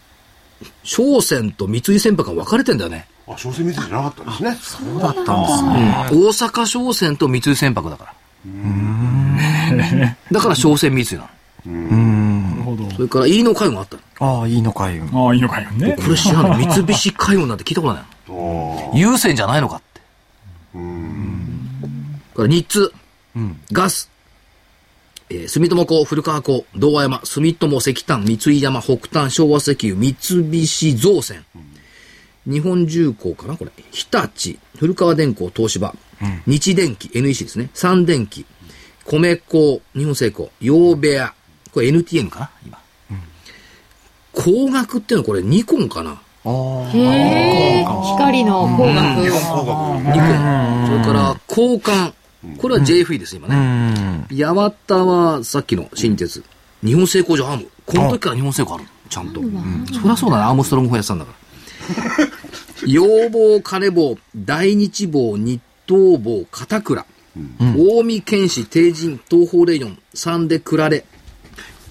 [0.83, 3.07] 商船と三井船舶が分かれてんだよね。
[3.27, 4.57] あ、小説見てじゃなかったんですね。
[4.61, 6.07] そうだったんですね。
[6.11, 8.13] 大阪商船と三井船舶だから。
[10.31, 11.29] だから商船三井なの。
[11.65, 12.89] あ、なるほど。
[12.91, 14.39] それから飯野海運があったの？
[14.39, 14.99] ああ、いいのかい。
[14.99, 15.95] ああ、いいのかよね。
[15.97, 16.65] これ知らない。
[16.67, 18.91] 三菱海運なんて聞いたことないの。
[18.95, 20.01] 優先じゃないのかって。
[22.35, 22.93] から日通、
[23.71, 24.09] ガス、
[25.29, 30.15] えー住友港、古川港、道和山、住友石炭、三井山、北炭、昭和石油、三
[30.51, 31.43] 菱造船、
[32.45, 33.71] 日本重工かなこれ。
[33.91, 35.93] 日立、古川電工、東芝、
[36.47, 37.69] 日電機、NEC ですね。
[37.73, 38.45] 三電機、
[39.05, 41.33] 米工、日本製鋼、洋部屋、
[41.73, 42.77] これ NTN かな今。
[44.33, 47.85] 工学っていうのはこれニコンかなへえ。
[48.15, 48.95] 光の工学。
[48.95, 50.87] ニコン。
[50.87, 52.13] それから、交換。
[52.57, 54.25] これは JFE です、今ね。
[54.31, 54.53] 八
[54.87, 56.43] 幡はさっきの新鉄。
[56.83, 57.67] 日本製鋼所アーム。
[57.85, 58.85] この時から日本製鋼ある。
[59.09, 59.41] ちゃんと。
[59.41, 59.47] そ
[60.03, 60.43] りゃそうだね。
[60.43, 62.27] アームストロング法やってたんだから。
[62.87, 67.05] 要望、金棒、大日棒、日東棒、片倉。
[67.57, 71.05] 近江剣士、帝人、東方レイヨン、サンデクラレ、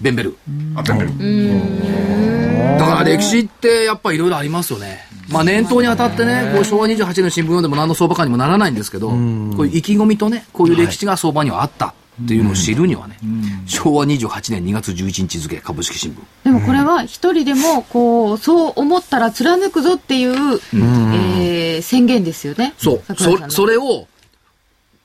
[0.01, 0.37] ベンベル。
[0.75, 2.79] あ、ベンベル。
[2.79, 5.05] だから歴史ってやっぱいろいろありますよね。
[5.29, 13.17] まあ念頭に当たってね、こう昭和28年の新聞読んでも何の相場感にもならないんですけど、こういう意気込みとね、こういう歴史が相場にはあったっていうのを知るにはね、
[13.65, 16.15] 昭和28年2月11日付株式新聞。
[16.43, 22.73] でもこれは一人でも、こう、そう思ったら貫くぞっていう、えー宣言ですよね。
[22.77, 23.15] そう。
[23.15, 24.07] そそれを、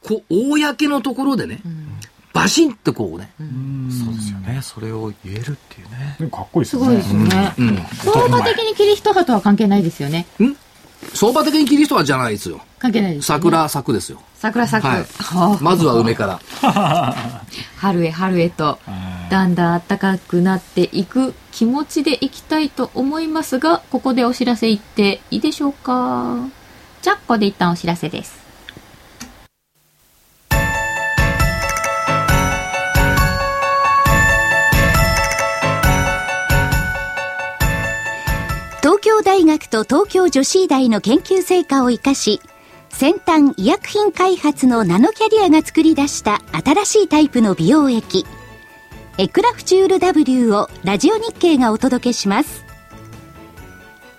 [0.03, 1.61] こう、公のところでね、
[2.37, 3.45] バシンってこうね、そ
[4.11, 4.61] うですよね。
[4.63, 5.89] それを言えるっていう
[6.27, 6.31] ね。
[6.31, 6.87] かっこいいですよね。
[6.87, 7.55] すごいですよね。
[7.59, 7.77] うん。
[8.13, 10.27] 相場的にキリスト派とは関係ないですよね。
[11.15, 12.61] 相場的にキリストはじゃないですよ。
[12.79, 13.27] 関係ないです。
[13.27, 14.21] 桜咲くですよ。
[14.35, 15.65] 桜咲く。
[15.65, 16.41] まずは梅から。
[17.79, 18.79] 春へ春へと、
[19.31, 26.37] だんだん暖かくなっていく気持ちでいきたいと思いますが、ここでお知らせ言っていいでしょうか？
[27.01, 28.46] じゃあ、ここで一旦お知らせです。
[39.17, 42.41] 京大学と東京女子医大の研究成果を生かし、
[42.91, 48.27] 先端医薬品開発のナノキャリアが作り出した新しいタイプの美容液、
[49.17, 52.67] エクラフチュール W をラジオ日経がお届けします。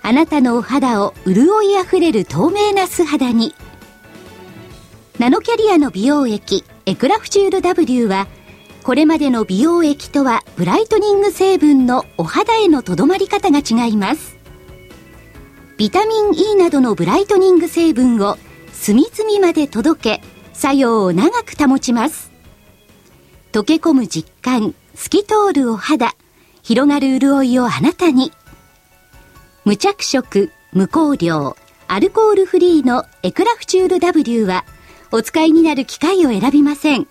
[0.01, 3.53] あなたのお肌を潤いあふれる透明な素肌に。
[5.19, 8.27] ナノキャリアの美容液、エクラフチュール W は、
[8.83, 14.36] これまでの美容液とはブライトニング成分のお肌へのとどまり方が違います。
[15.77, 18.39] ビタミン E などのブライトニング成分を
[18.73, 22.31] 隅々まで届け、作用を長く保ちます。
[23.51, 26.15] 溶け込む実感、透き通るお肌、
[26.63, 28.31] 広がる潤いをあなたに。
[29.65, 31.55] 無着色、無香料、
[31.87, 34.65] アルコールフリーのエクラフチュール W は、
[35.11, 37.07] お使いになる機会を選びません。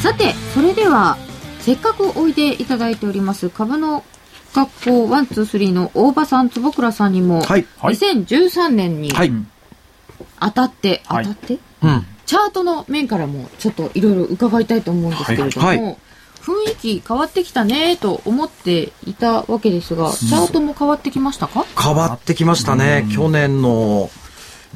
[0.00, 1.18] さて、それでは、
[1.60, 4.02] せっかくおいでいただいております、株の
[4.54, 7.66] 学校123の大場さん、坪倉さんにも、はい。
[7.76, 9.32] はい2013年にはい。
[10.40, 11.58] 当たって、はい当たって？
[11.82, 12.06] うん。
[12.28, 15.96] チャートの面からもちょっといろいろ伺いたいと思うんですけれども、はいはい
[16.40, 21.66] 雰囲気変わってきたねと思っていたわけですが、チャートも変わってきましたか？
[21.78, 23.06] 変わってきましたね。
[23.12, 24.08] 去年の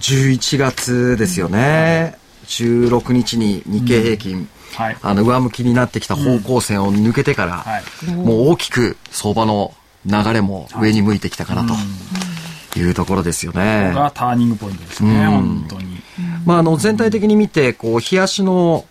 [0.01, 2.19] 11月ですよね。
[2.47, 4.97] 16日に日経平均、はい。
[5.01, 8.11] あの、上向きになってきた方向線を抜けてから、はい。
[8.17, 9.73] もう大きく相場の
[10.05, 13.93] 流れも上に向いてきたかなというところですよね。
[13.95, 16.03] がターニングポイントですね、うん本当に。
[16.45, 18.85] まあ、あの、全体的に見て、こう、日足の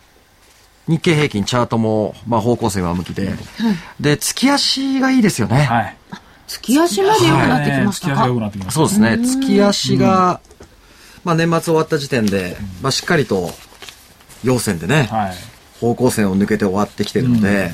[0.87, 3.33] 日経平均チャートも、まあ、方向性は向きで、
[3.99, 5.63] で、月足がいいですよね。
[5.63, 5.97] はい。
[6.47, 8.73] 月足まで良くなってきましたか、ね月足が良くなってきました。
[8.73, 9.17] そうですね。
[9.17, 10.41] 月足が、
[11.23, 13.51] まあ、年末終わった時点で、まあ、しっかりと、
[14.43, 15.35] 陽線でね、はい。
[15.79, 17.71] 方向線を抜けて終わってきてるので、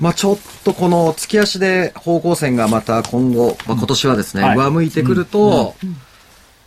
[0.00, 4.56] まあちょっとこの月足で方向線がまた今後、まあ今年はですね、はい。
[4.56, 5.74] 上向いてくると、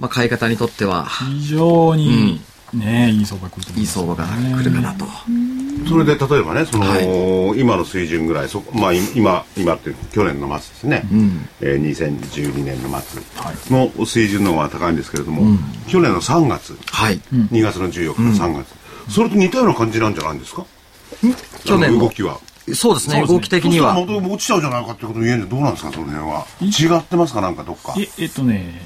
[0.02, 1.06] まあ買い方にとっては。
[1.06, 2.42] 非常に、
[2.74, 5.06] ね、いい相場来ると思いい相場が来るかなと。
[5.88, 11.48] それで例えばねその、は今の水準ぐらいそこまあい今今って去年の末ですね、ん。
[11.62, 13.22] えー2012年の末
[13.70, 16.78] の水準の方が高いんですけれども、去年の3月。
[16.92, 17.20] はい。
[17.32, 18.68] 2月の14日の3月、
[19.10, 20.66] それと似たような感じなんじゃないんですか？
[21.64, 22.40] 去年動きは。
[22.74, 23.28] そうですね、そうですね。
[23.28, 23.96] 動き的には。
[23.96, 25.92] そうするとまた落ちちゃうじゃないかってことを言えるんでどうなんですか？
[25.92, 26.46] その辺は。
[26.62, 27.42] 違ってますか？
[27.42, 27.96] なんかどっか。
[27.98, 28.82] え、えっとね、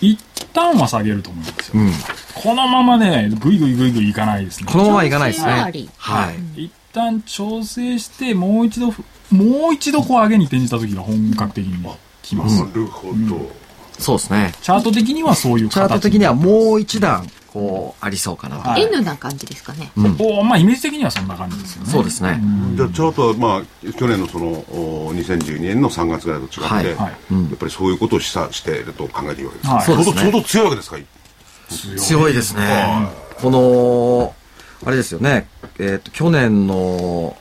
[0.00, 0.18] 一
[0.52, 1.80] 旦は下げると思うんですよ。
[1.80, 1.92] うん。
[2.34, 4.70] このままね、ぐいぐいぐいぐいいかないですね。
[4.70, 5.90] このままいかないですねはあり。
[5.96, 6.64] はい。
[6.64, 8.94] 一旦調整して、もう一度、
[9.30, 11.76] もう一度こう上げに転じた時が本格的に
[12.22, 12.64] 来ます。
[12.64, 13.50] なるほど、
[13.98, 14.52] そうですね。
[14.62, 18.68] チャート的にはそういう形チャート的にはもう一段、こう、ありそうかなと。
[18.68, 19.90] はい N な感じですかね。
[20.18, 21.90] おまあイメージ的にはそんな感じですよね。
[21.90, 22.40] そうですね。
[22.76, 27.08] じゃあチャートはまあ去年のそのお2012年の3月ぐらいと違って、はいはいや
[27.54, 30.98] っぱりそういうことを示唆していると考えていいわけです、はいそうですね強いわけですか？
[31.98, 33.08] 強いですね。
[33.40, 34.34] この、
[34.86, 35.48] あれですよね。
[35.78, 37.36] えっと、去年の、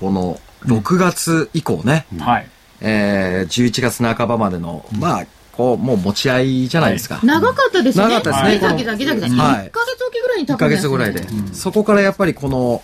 [0.00, 2.48] この、6月以降ね、はい。
[2.80, 7.20] えー、11月半ばまでの、まあ、こう、もう持ち合いじゃないですか。
[7.22, 8.04] 長かったですね。
[8.04, 9.42] 長かったですねギザギザギザギザ。
[9.42, 11.22] はい1ヶ月おきぐらいに1ヶ高値月ぐらいで。
[11.52, 12.82] そこからやっぱりこの、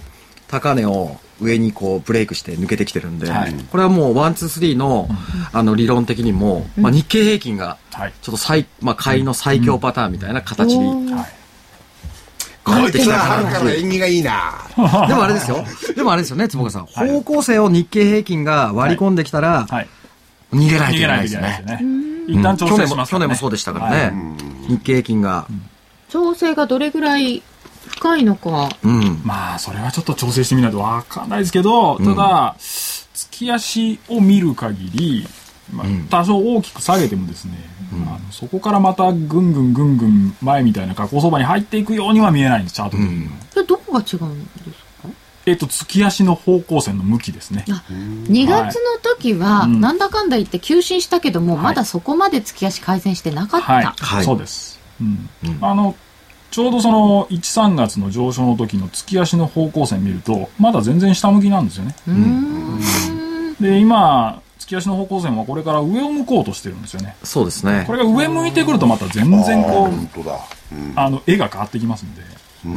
[0.49, 5.09] 高値を上にこうブレイクして抜けてきてるんで、はいこれはもうワンツースリーの、
[5.53, 8.15] あの理論的にも、まあ日経平均がはい。
[8.23, 11.27] ちょっと最、まあ買いの最強パターンみたいな形にはい。
[12.71, 15.65] なってきたかなから縁起がいいなでもあれですよ。
[15.95, 16.87] でもあれですよね、坪川さん。
[16.87, 19.69] はい方向性を日経平均が割り込んできたら、はい。
[19.75, 19.89] 逃げない
[20.53, 21.35] 逃げなないいですねといけないです。
[21.35, 21.81] よね。
[22.29, 23.11] 一旦調整します。
[23.11, 24.37] 去年もそうでしたからね。
[24.69, 25.47] 日経平均が。
[26.09, 27.43] 調整がどれぐらい
[27.89, 28.69] 深いのか。
[28.83, 29.21] うん。
[29.25, 35.27] まあ、それはちょっと調整してみないとわかんないですけど、ただ、月足を見る限り、
[35.73, 37.53] まあ、多少大きく下げてもですね、
[37.93, 43.33] あのそこからまたぐんぐんぐんぐん前みたいな下降相場に入っていくようには見えないんです、チャート的には。
[43.51, 44.88] それどこが違うんですか？
[45.47, 47.65] えっと、月足の方向線の向きですね。
[47.71, 49.81] あ2月の時は、うん。
[49.81, 51.65] なんだかんだ言って急進したけども、はい。
[51.65, 53.73] まだそこまで月足改善してなかった。
[53.73, 54.25] はい、はい。
[54.25, 55.29] そうです、うん。
[55.61, 55.97] あの
[56.51, 61.95] ちょうどその13月の上昇の時の月足の方向線見るとまだ全然下向きなんですよね。
[62.07, 63.55] うーん。
[63.61, 67.17] で今月足の方向線はこれから上を向こうとしてるんですよね。
[67.23, 67.85] そうですね。
[67.87, 67.93] こ。
[67.95, 70.39] れが上向いてくるとまた全然こう本当だ、
[70.73, 72.23] うんあの絵が変わってきますんで。
[72.63, 72.75] これ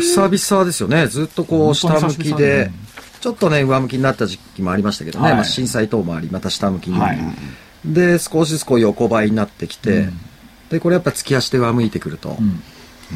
[0.00, 1.06] 久々ですよね。
[1.06, 2.70] ずっとこう下向きで、
[3.20, 5.24] ちょっとね、上向きになった時期もありましたけどね。
[5.26, 5.34] はい。
[5.34, 6.98] まあ震災等もあり、また下向きに。
[6.98, 7.18] はい。
[7.84, 10.20] で、少しずつこう横ばいになってきて、うん。
[10.70, 12.36] で、これやっぱ月足で上向いてくると。
[12.38, 12.62] うん。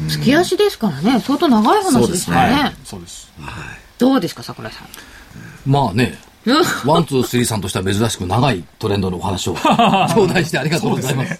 [0.07, 2.41] 月足ですからね、相当長い話ですよね。
[2.41, 3.31] はいそうです。
[3.99, 5.71] どうですか、桜井さん？
[5.71, 6.17] まあね、
[6.85, 9.61] ワン、ツー、スリーさんとしては珍しく長いトレンドのお話を頂
[10.25, 11.39] 戴してありがとうございます。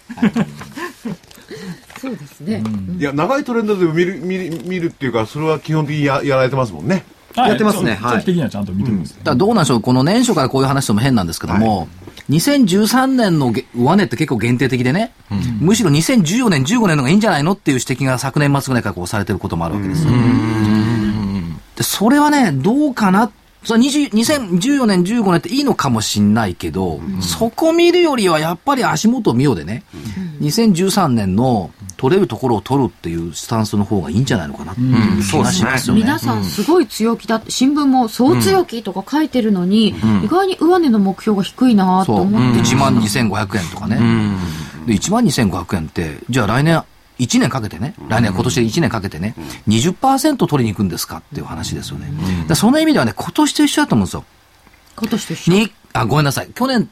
[2.04, 2.62] そうですね。
[2.98, 7.04] いや長いトレンドで見る見る見るっていうかそれは基本的にややられてますもんね。
[7.34, 7.48] はい。
[7.48, 7.98] やってますね。
[8.00, 8.20] 長はい。
[8.20, 11.88] 期的にはちゃんと見てるんですねだからどうなんでしょう、この年初からこういう話しても変なんですけども、
[12.30, 15.12] 2013年のげ上値って結構限定的でね、
[15.60, 20.12] むしろ2014年、15年の方がいいんじゃないのっていう指摘が昨年末ぐらいからこうされてることもあるわけですよ。
[21.76, 23.32] でそれはね、どうかな？
[23.64, 29.82] それ20 2014年、15年っていいのかもしんないけど、そこ見るよりはやっぱり足元見ようでね、
[30.40, 36.00] 2013年の取れるところを取るっていうスタンスの方がいいんじゃないのかなっていう気がしますよね。
[36.00, 42.14] 皆さんすごい強気だって、新聞もそう強気とか書いてるのに、意外に上値の目標が低いなと。
[42.14, 42.60] 思って。
[42.60, 43.96] 1万2500円とかね。
[44.86, 46.82] で、1万2500円って、じゃあ来年、
[47.18, 49.34] 1年かけてね、来年、今年で1年かけてね、
[49.68, 52.12] 20%取りに行くんですかっていう話ですよね。
[52.48, 54.24] だその意味ではね、今年と一緒だと思うんですよ。
[54.96, 55.52] 今年と一緒。
[55.52, 56.50] に、あ、ごめんなさい。
[56.54, 56.88] 去年、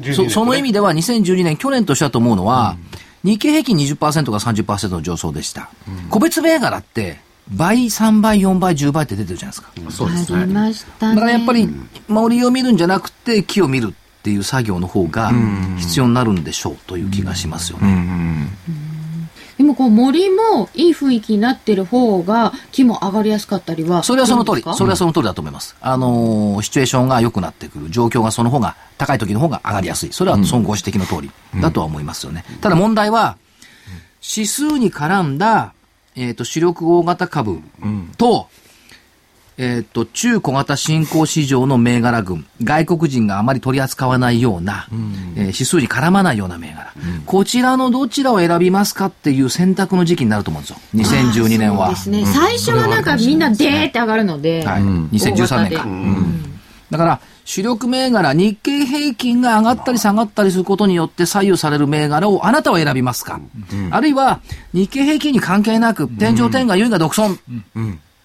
[0.00, 2.76] 12年そその意味では2012年、去年としてだと思うのは、
[3.22, 5.70] 日経平均20%か30%の上昇でした。
[6.08, 9.70] 個別銘柄って、倍、3倍、4倍、10倍って出てるじゃないですか。
[9.90, 10.38] そうですね。
[10.38, 11.14] ありましたね。
[11.16, 11.68] だからやっぱり、
[12.08, 15.32] 森を見るんじゃなくて、木を見るっていう作業の方が
[15.78, 18.48] 必要になるんでしょうという気がしますよね。
[19.60, 24.02] でもこう森もいい雰囲気になってる方が木も上がりやすかったりは。
[24.02, 25.76] それはその通りそれはその通りだと思います。
[25.82, 30.12] あのーシチュエーションが良くなってくる、状況がその方が、高い時の方が上がりやすい。
[30.14, 31.30] それはそのご指摘の通り
[31.60, 32.42] だとは思いますよね。
[32.62, 33.36] ただ問題は、
[34.22, 35.74] 指数に絡んだ、
[36.16, 37.60] えっ、と、主力大型株
[38.16, 38.48] と、
[39.62, 46.94] えっ、と、中小型新興市場の銘柄群、外国人があまり取り扱わないような、えー指数に絡まないような銘柄、
[47.26, 50.78] こちらのどちらを選びますかっていう選択の時期になると思うんですよ。
[50.94, 51.86] 2012年は。
[51.88, 52.24] そうですね。
[52.24, 54.64] 最初はなんかみんなでーって上がるので。
[54.64, 54.82] はい。
[54.82, 55.86] 2013年か。
[56.90, 63.40] だから、主力銘柄、日経平均が上がったり下がったりすることによって左右される銘柄をあなたは選びますか、
[63.90, 64.40] あるいは、
[64.72, 67.38] 日経平均に関係なく、天井天が優位が独尊、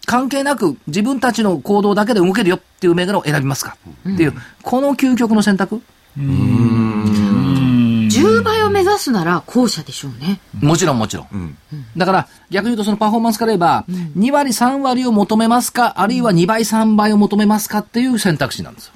[0.06, 3.78] 関係なく自分たちの行動だけで動けるよっていう銘柄を選びますか、
[4.10, 4.34] っていう、
[4.64, 5.82] この究極の選択。
[6.18, 10.39] 10倍を目指すなら後者でしょうね。
[10.62, 11.58] もちろんもちろん。
[11.97, 18.93] だから、逆に言うとそのパフォーマンスから言えば、2割3割を求めますか、あるいは2倍3倍を求めますかっていう選択肢なんですよ。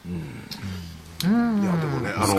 [1.22, 1.36] いやで
[1.86, 2.36] もね、あの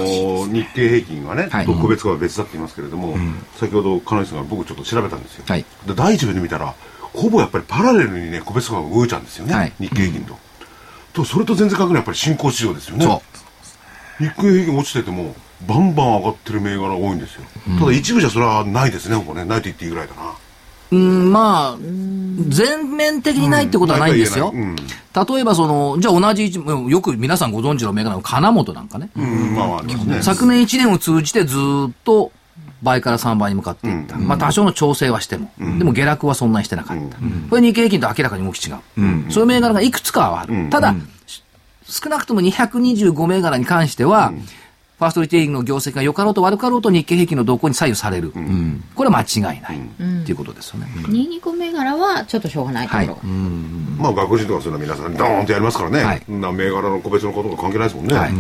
[0.47, 1.67] ー日経平均はね、はい。
[1.67, 3.15] 個別化は別だって言いますけれども、
[3.57, 5.67] 先ほど金井さんが僕ちょっと調べたんですよ、はい。
[5.87, 6.75] で第一部で見たら
[7.13, 9.73] ほぼやっぱりパラレルにね個別化が動いちゃうんですよね、はい。
[9.79, 10.39] 日経平均と、
[11.13, 13.05] とそれと全然関係ないやっぱり新興市場ですよね。
[13.05, 13.23] そ
[14.21, 14.25] う。
[14.25, 15.35] 日経平均落ちてても
[15.67, 17.43] バンバン上がってる銘柄多いんですよ、
[17.79, 19.45] ただ一部じゃそれはないですねほぼね。
[19.45, 20.35] ないと言っていいぐらいだな。
[20.93, 21.79] うん、まあ、
[22.49, 24.51] 全面的にないってことはないんですよ。
[24.53, 24.75] うん。
[24.77, 24.85] 例
[25.39, 29.11] えばその、じゃあ同じ一、よく皆さんご存知の銘柄の金本なんかね。
[29.17, 30.23] うんまあね。
[30.23, 32.33] 昨年1年を通じてずっと
[32.83, 34.17] 倍から3倍に向かっていった。
[34.17, 35.51] まあ多少の調整はしても。
[35.59, 37.19] でも下落はそんなにしてなかった。
[37.49, 38.77] これ日経平均と明らかに動き違う。
[39.31, 40.69] そういう銘柄がいくつかはある。
[40.71, 40.95] ただ、
[41.27, 41.43] し
[41.85, 44.33] 少なくとも225銘柄に関しては、
[44.99, 48.33] ファーストリテイリングの業績が良かろうと悪かろうと日経平均の動向に左右される。
[48.95, 49.79] これは間違いない。
[49.79, 50.87] っていうことですよね。
[50.97, 53.23] 225銘柄はちょっとしょうがないところが。
[53.25, 58.33] まあ外国人とかそういうのは皆さんドーンとやりますからね、はいな銘柄の個別のことが関係ないですもんね、はい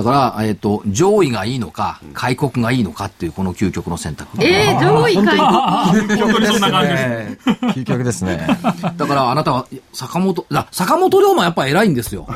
[0.00, 4.42] だから、えっ、と、上位がいいのか、開国がいいのかっていうこの究極の選択。
[4.42, 6.18] えー、上位開国。
[6.18, 7.04] 本当にそんな感じです。
[7.06, 8.46] えー究極ですね。
[8.96, 12.26] だからあなたは、坂本、だ坂本龍馬やっぱ偉いんですよ。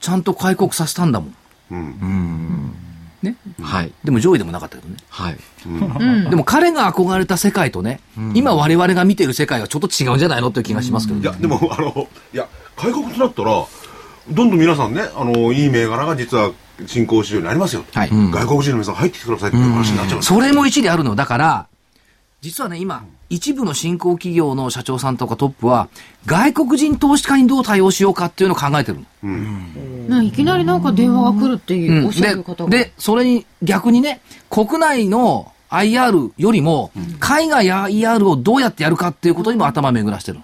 [0.00, 1.28] ちゃんと開国させたんだも
[1.76, 2.74] ん。
[3.22, 3.36] ね。
[3.60, 3.92] はい。
[4.04, 4.96] でも上位でもなかったけどね。
[5.08, 5.38] はい。
[6.30, 8.00] でも彼が憧れた世界とね、
[8.34, 11.22] 今我々が見ている世界はちょっと違うんじゃないのっていう気がしますけどね。
[11.22, 13.66] いやでもあのいや開国となったら
[14.30, 16.52] どんどん皆さんねあのいい銘柄が実は
[16.86, 18.10] 新興市場にありますよ、はい。
[18.10, 20.22] 外国人の皆さん入ってきてくださいっていう話になっちゃうんで。
[20.22, 21.16] すそれも一理あるの。
[21.16, 21.66] だから、
[22.40, 25.88] 実はね、今、一部の新興企業の社長さんとかトップは、
[26.24, 30.08] 外国人投資家にどう対応しようかっていうのを考えてるの。
[30.08, 32.70] ないきなりなんか電話が来るっていう、おっしゃる方が。
[32.70, 34.20] で、で、それに逆にね、
[34.50, 40.38] 国内の IR よりも、海外 IR をどうやってやるかっていうことにも頭巡らしてる。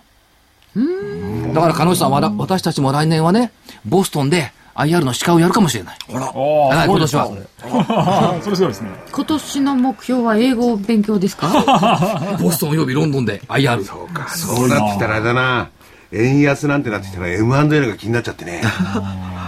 [1.54, 3.52] だから、彼女さんは私たちも来年はね、
[3.84, 5.98] ボストンで IR の司会をやるかもしれない。
[6.12, 7.28] あはい今年は。
[7.62, 8.90] あ、それすごいですね。
[9.12, 11.48] 今年の目標は英語勉強ですか？
[12.40, 13.84] ボストン及びロンドンで IR。
[13.84, 15.68] そうなってきたらあれだな
[16.12, 18.62] 円安なんてなってきたら M&A が気になっちゃってね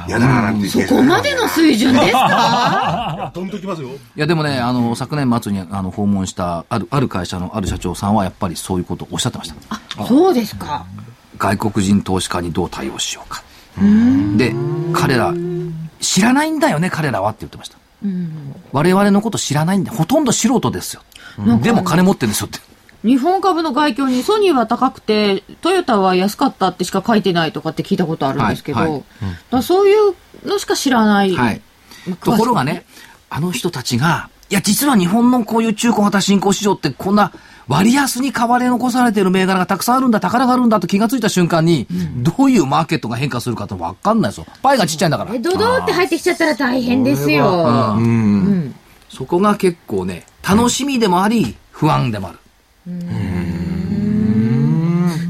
[0.08, 3.30] やだななんて言ってここまでの水準ですか？
[3.34, 9.52] 飛んときますよいや、でもね、あの、昨年末にあの訪問した、ある、ある会社のある社長さんは、やっぱりそういうことをおっしゃってまし
[9.96, 10.04] た。
[10.06, 10.86] そうですか。
[11.38, 13.42] 外国人投資家にどう対応しようか。
[14.36, 14.54] で、
[14.92, 15.34] 彼ら、
[16.00, 17.78] 知らないんだよね、彼らはって言ってました。
[18.72, 21.02] 我々のこと知らないんで、ほとんど素人ですよ。
[21.62, 22.58] でも金持ってるんですよって。
[23.04, 29.04] 日本株の外況にソニーは高くて、トヨタは安かったってしか書いてないとかって聞いたことあるんですけど、はいはい
[29.50, 30.14] だそういう
[30.44, 31.34] のしか知らない。
[31.34, 31.60] はい。
[32.06, 32.84] まあところがね、
[33.30, 37.32] あの人たちが、いや、実は日本のこういう中古型新興市場ってこんな
[37.68, 41.86] 割安に買われ残されている銘柄がたくさんあるんだ、宝があるんだと気がついた瞬間に、
[42.16, 44.46] どういうマーケットが変化するかって分かんないですよ。
[44.62, 45.38] パイがちっちゃいんだからえ、。
[45.38, 47.96] ドドーって入ってきちゃったら大変ですよ。
[47.98, 48.74] うん
[49.08, 52.38] そこが結構ね、楽しみでもあり、不安でもある。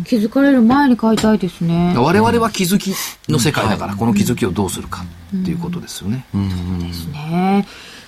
[0.04, 1.94] 気づかれる前に買いたいですね。
[1.96, 2.92] 我々は気づき
[3.28, 5.04] の世界だから、この気づきをどうするか
[5.36, 6.26] っていうことですよね。
[7.12, 7.66] ね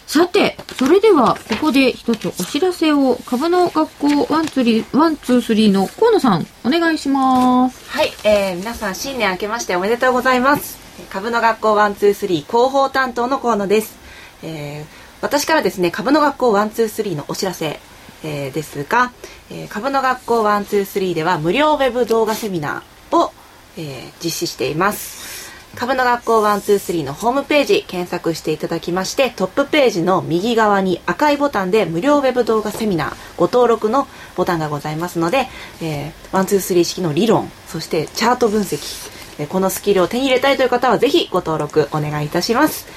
[0.08, 7.90] さて、それでは、ここで一つお知らせを、株の学校ワンツリー、ワンツースリーの河野さん、お願いします。
[7.90, 10.78] はい、えー、皆さん新年明けましておめでとうございます。
[11.10, 13.98] 株の学校ワンツースリー広報担当の河野です。
[14.42, 14.86] えー、
[15.20, 17.78] 私からですね、株の学校ワンツースリーのお知らせ、
[18.24, 19.12] えーですが、
[19.50, 23.30] えー株の学校ワンツースリーでは無料ウェブ動画セミナーを、
[23.76, 25.37] えー実施しています。
[25.78, 35.46] 株の学校123のホームページ検索していただきましてトップページの右側に赤いボタンで無料ウェブ動画セミナーご登録のボタンがございますので、
[35.80, 39.08] えー、123式の理論そしてチャート分析
[39.38, 42.88] えーこのスキルを手に入れたいという方はぜひご登録お願いいたします。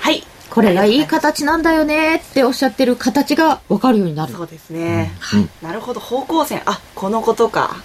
[0.00, 0.24] はい。
[0.50, 4.32] これがいい形なんだよねっておっしゃってる形が分かるようになる。
[4.32, 5.12] そうですね、
[5.62, 6.00] なるほど。
[6.00, 6.62] 方向線。
[6.66, 7.76] あこのことか、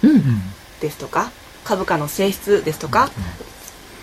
[0.80, 1.30] ですとか。
[1.62, 3.10] 株価の性質ですとか、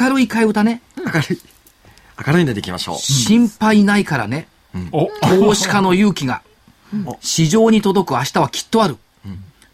[0.00, 0.80] 明るい替え歌ね。
[0.96, 1.38] 明るい。
[2.26, 2.98] 明るいんでいきましょう。
[2.98, 4.48] 心配ないからね。
[4.92, 6.40] お、投資家の勇気が、
[7.20, 8.96] 市場に届く明日はきっとある。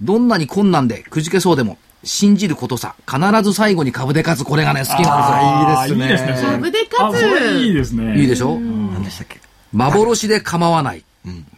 [0.01, 2.95] どんなに困難でくじけそうでも、信じることさ。
[3.11, 4.45] 必ず最後に株で勝つ。
[4.45, 6.43] これがね、好きなんですねいいですね。
[6.43, 7.75] 株であ、勝それいいつ。
[7.75, 8.21] ですね。
[8.21, 8.59] いいでしょ？
[8.59, 9.41] 何でしたっけ？
[9.73, 11.05] 幻で構わない。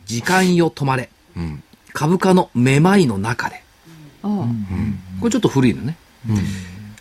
[0.07, 1.11] 時間よ止まれ。
[1.39, 1.63] ん
[1.93, 3.63] 株価のめまいの中で。
[4.23, 4.47] こ
[5.25, 5.97] れちょっと古いのね。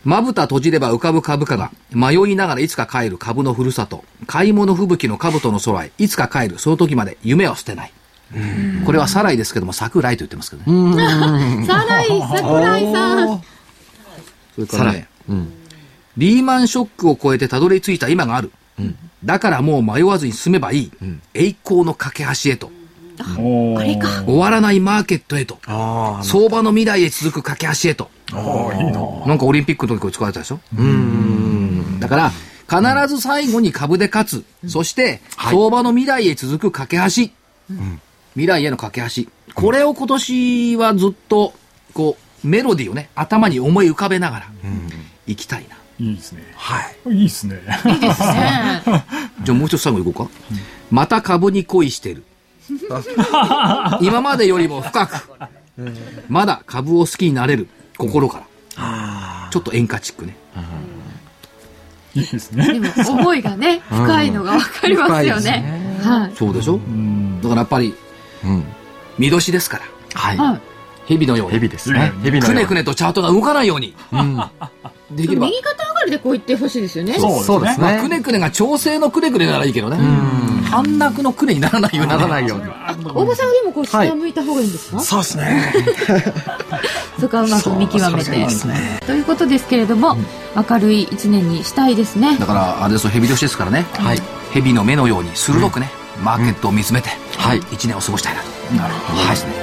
[0.06, 7.92] まぶた閉じれば浮かぶ株価が、迷いながらいつか帰る株のふるさと、買い物吹雪の兜の空へ、いつか帰る、その時まで夢を捨てない。
[8.86, 11.66] これはサライですけども、桜井と言ってますけどね。
[11.66, 13.42] さらい、桜井さん。
[14.56, 15.08] それからね、
[16.18, 18.52] リーマンショックを超えてたどり着いた今がある。
[19.26, 20.92] だからもう迷わずに進めばいい。
[21.34, 22.72] 栄光の架け橋へと。
[23.20, 23.24] あ
[23.84, 24.24] れか。
[24.26, 25.60] 終わらないマーケットへと。
[25.66, 28.10] あ相場の未来へ続く架け橋へと。
[28.30, 29.02] いいな。
[29.28, 30.60] なんかオリンピックの時これ使われたでしょ？
[32.00, 32.32] だから、
[32.70, 34.70] 必ず最後に株で勝つ。
[34.70, 37.04] そして、相場の未来へ続く架け橋。
[38.40, 39.24] 未来への架け橋。
[39.54, 41.54] これを今年はずっと、
[41.94, 44.46] こう、メロディーをね、頭に思い浮かべながら、
[45.28, 45.76] 行きたいな。
[46.00, 46.44] いいですね。
[46.56, 46.80] は
[47.10, 47.10] い。
[47.14, 47.60] いいですね。
[47.88, 48.82] いいですね。
[49.44, 50.32] じゃあもう一つ最後行こうか。
[50.90, 52.24] また株に恋してる。
[54.00, 55.30] 今までよりも深く、
[56.30, 57.68] まだ株を好きになれる
[57.98, 58.44] 心か
[58.78, 59.50] ら。
[59.52, 60.38] ちょっと演歌チックね。
[62.16, 62.80] いいですね。
[62.80, 66.00] でも、思いがね、深いのがわかりますよね。
[66.02, 66.32] はい。
[66.38, 66.76] そうでしょ？
[66.76, 67.42] うん。
[67.42, 68.09] だからやっぱり、うん。
[69.18, 69.84] 見年ですから。
[70.14, 70.38] はい。
[70.38, 70.62] はい。
[71.08, 71.54] 蛇のように。
[71.54, 72.12] 蛇ですね。
[72.24, 73.96] 蛇くねくねとチャートが動かないように。
[75.12, 75.48] できれば。
[75.48, 77.14] 右肩上がりでこう言ってほしいですよね。
[77.14, 77.84] そうそうですね。
[77.84, 79.98] まあ、くねくねが調整のくねくねならいいけどね。
[80.70, 82.12] 半泣くのくねにならないように。
[82.12, 82.66] ならないように。
[82.66, 85.74] 大場さんはでもこう下向いた方がいいんですか、そうですね。
[87.20, 88.48] そこはうまく見極めて。
[89.06, 90.16] ということですけれども、
[90.56, 92.38] 明るい一年にしたいですね。
[92.38, 93.88] だから、あれですよ、蛇年ですからね。
[93.94, 94.22] はい。
[94.52, 95.90] 蛇の目のように鋭くね、
[96.24, 97.60] マーケットを見つめて、はい。
[97.72, 98.48] 一年を過ごしたいなと。
[98.76, 99.20] なるほど。
[99.20, 99.54] はいですね。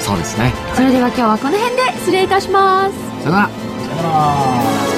[0.00, 0.52] そうですね。
[0.74, 3.22] それでは今日はこの辺で失礼いたします。
[3.22, 3.48] さよなら。
[3.48, 3.54] さ
[3.90, 4.91] よなら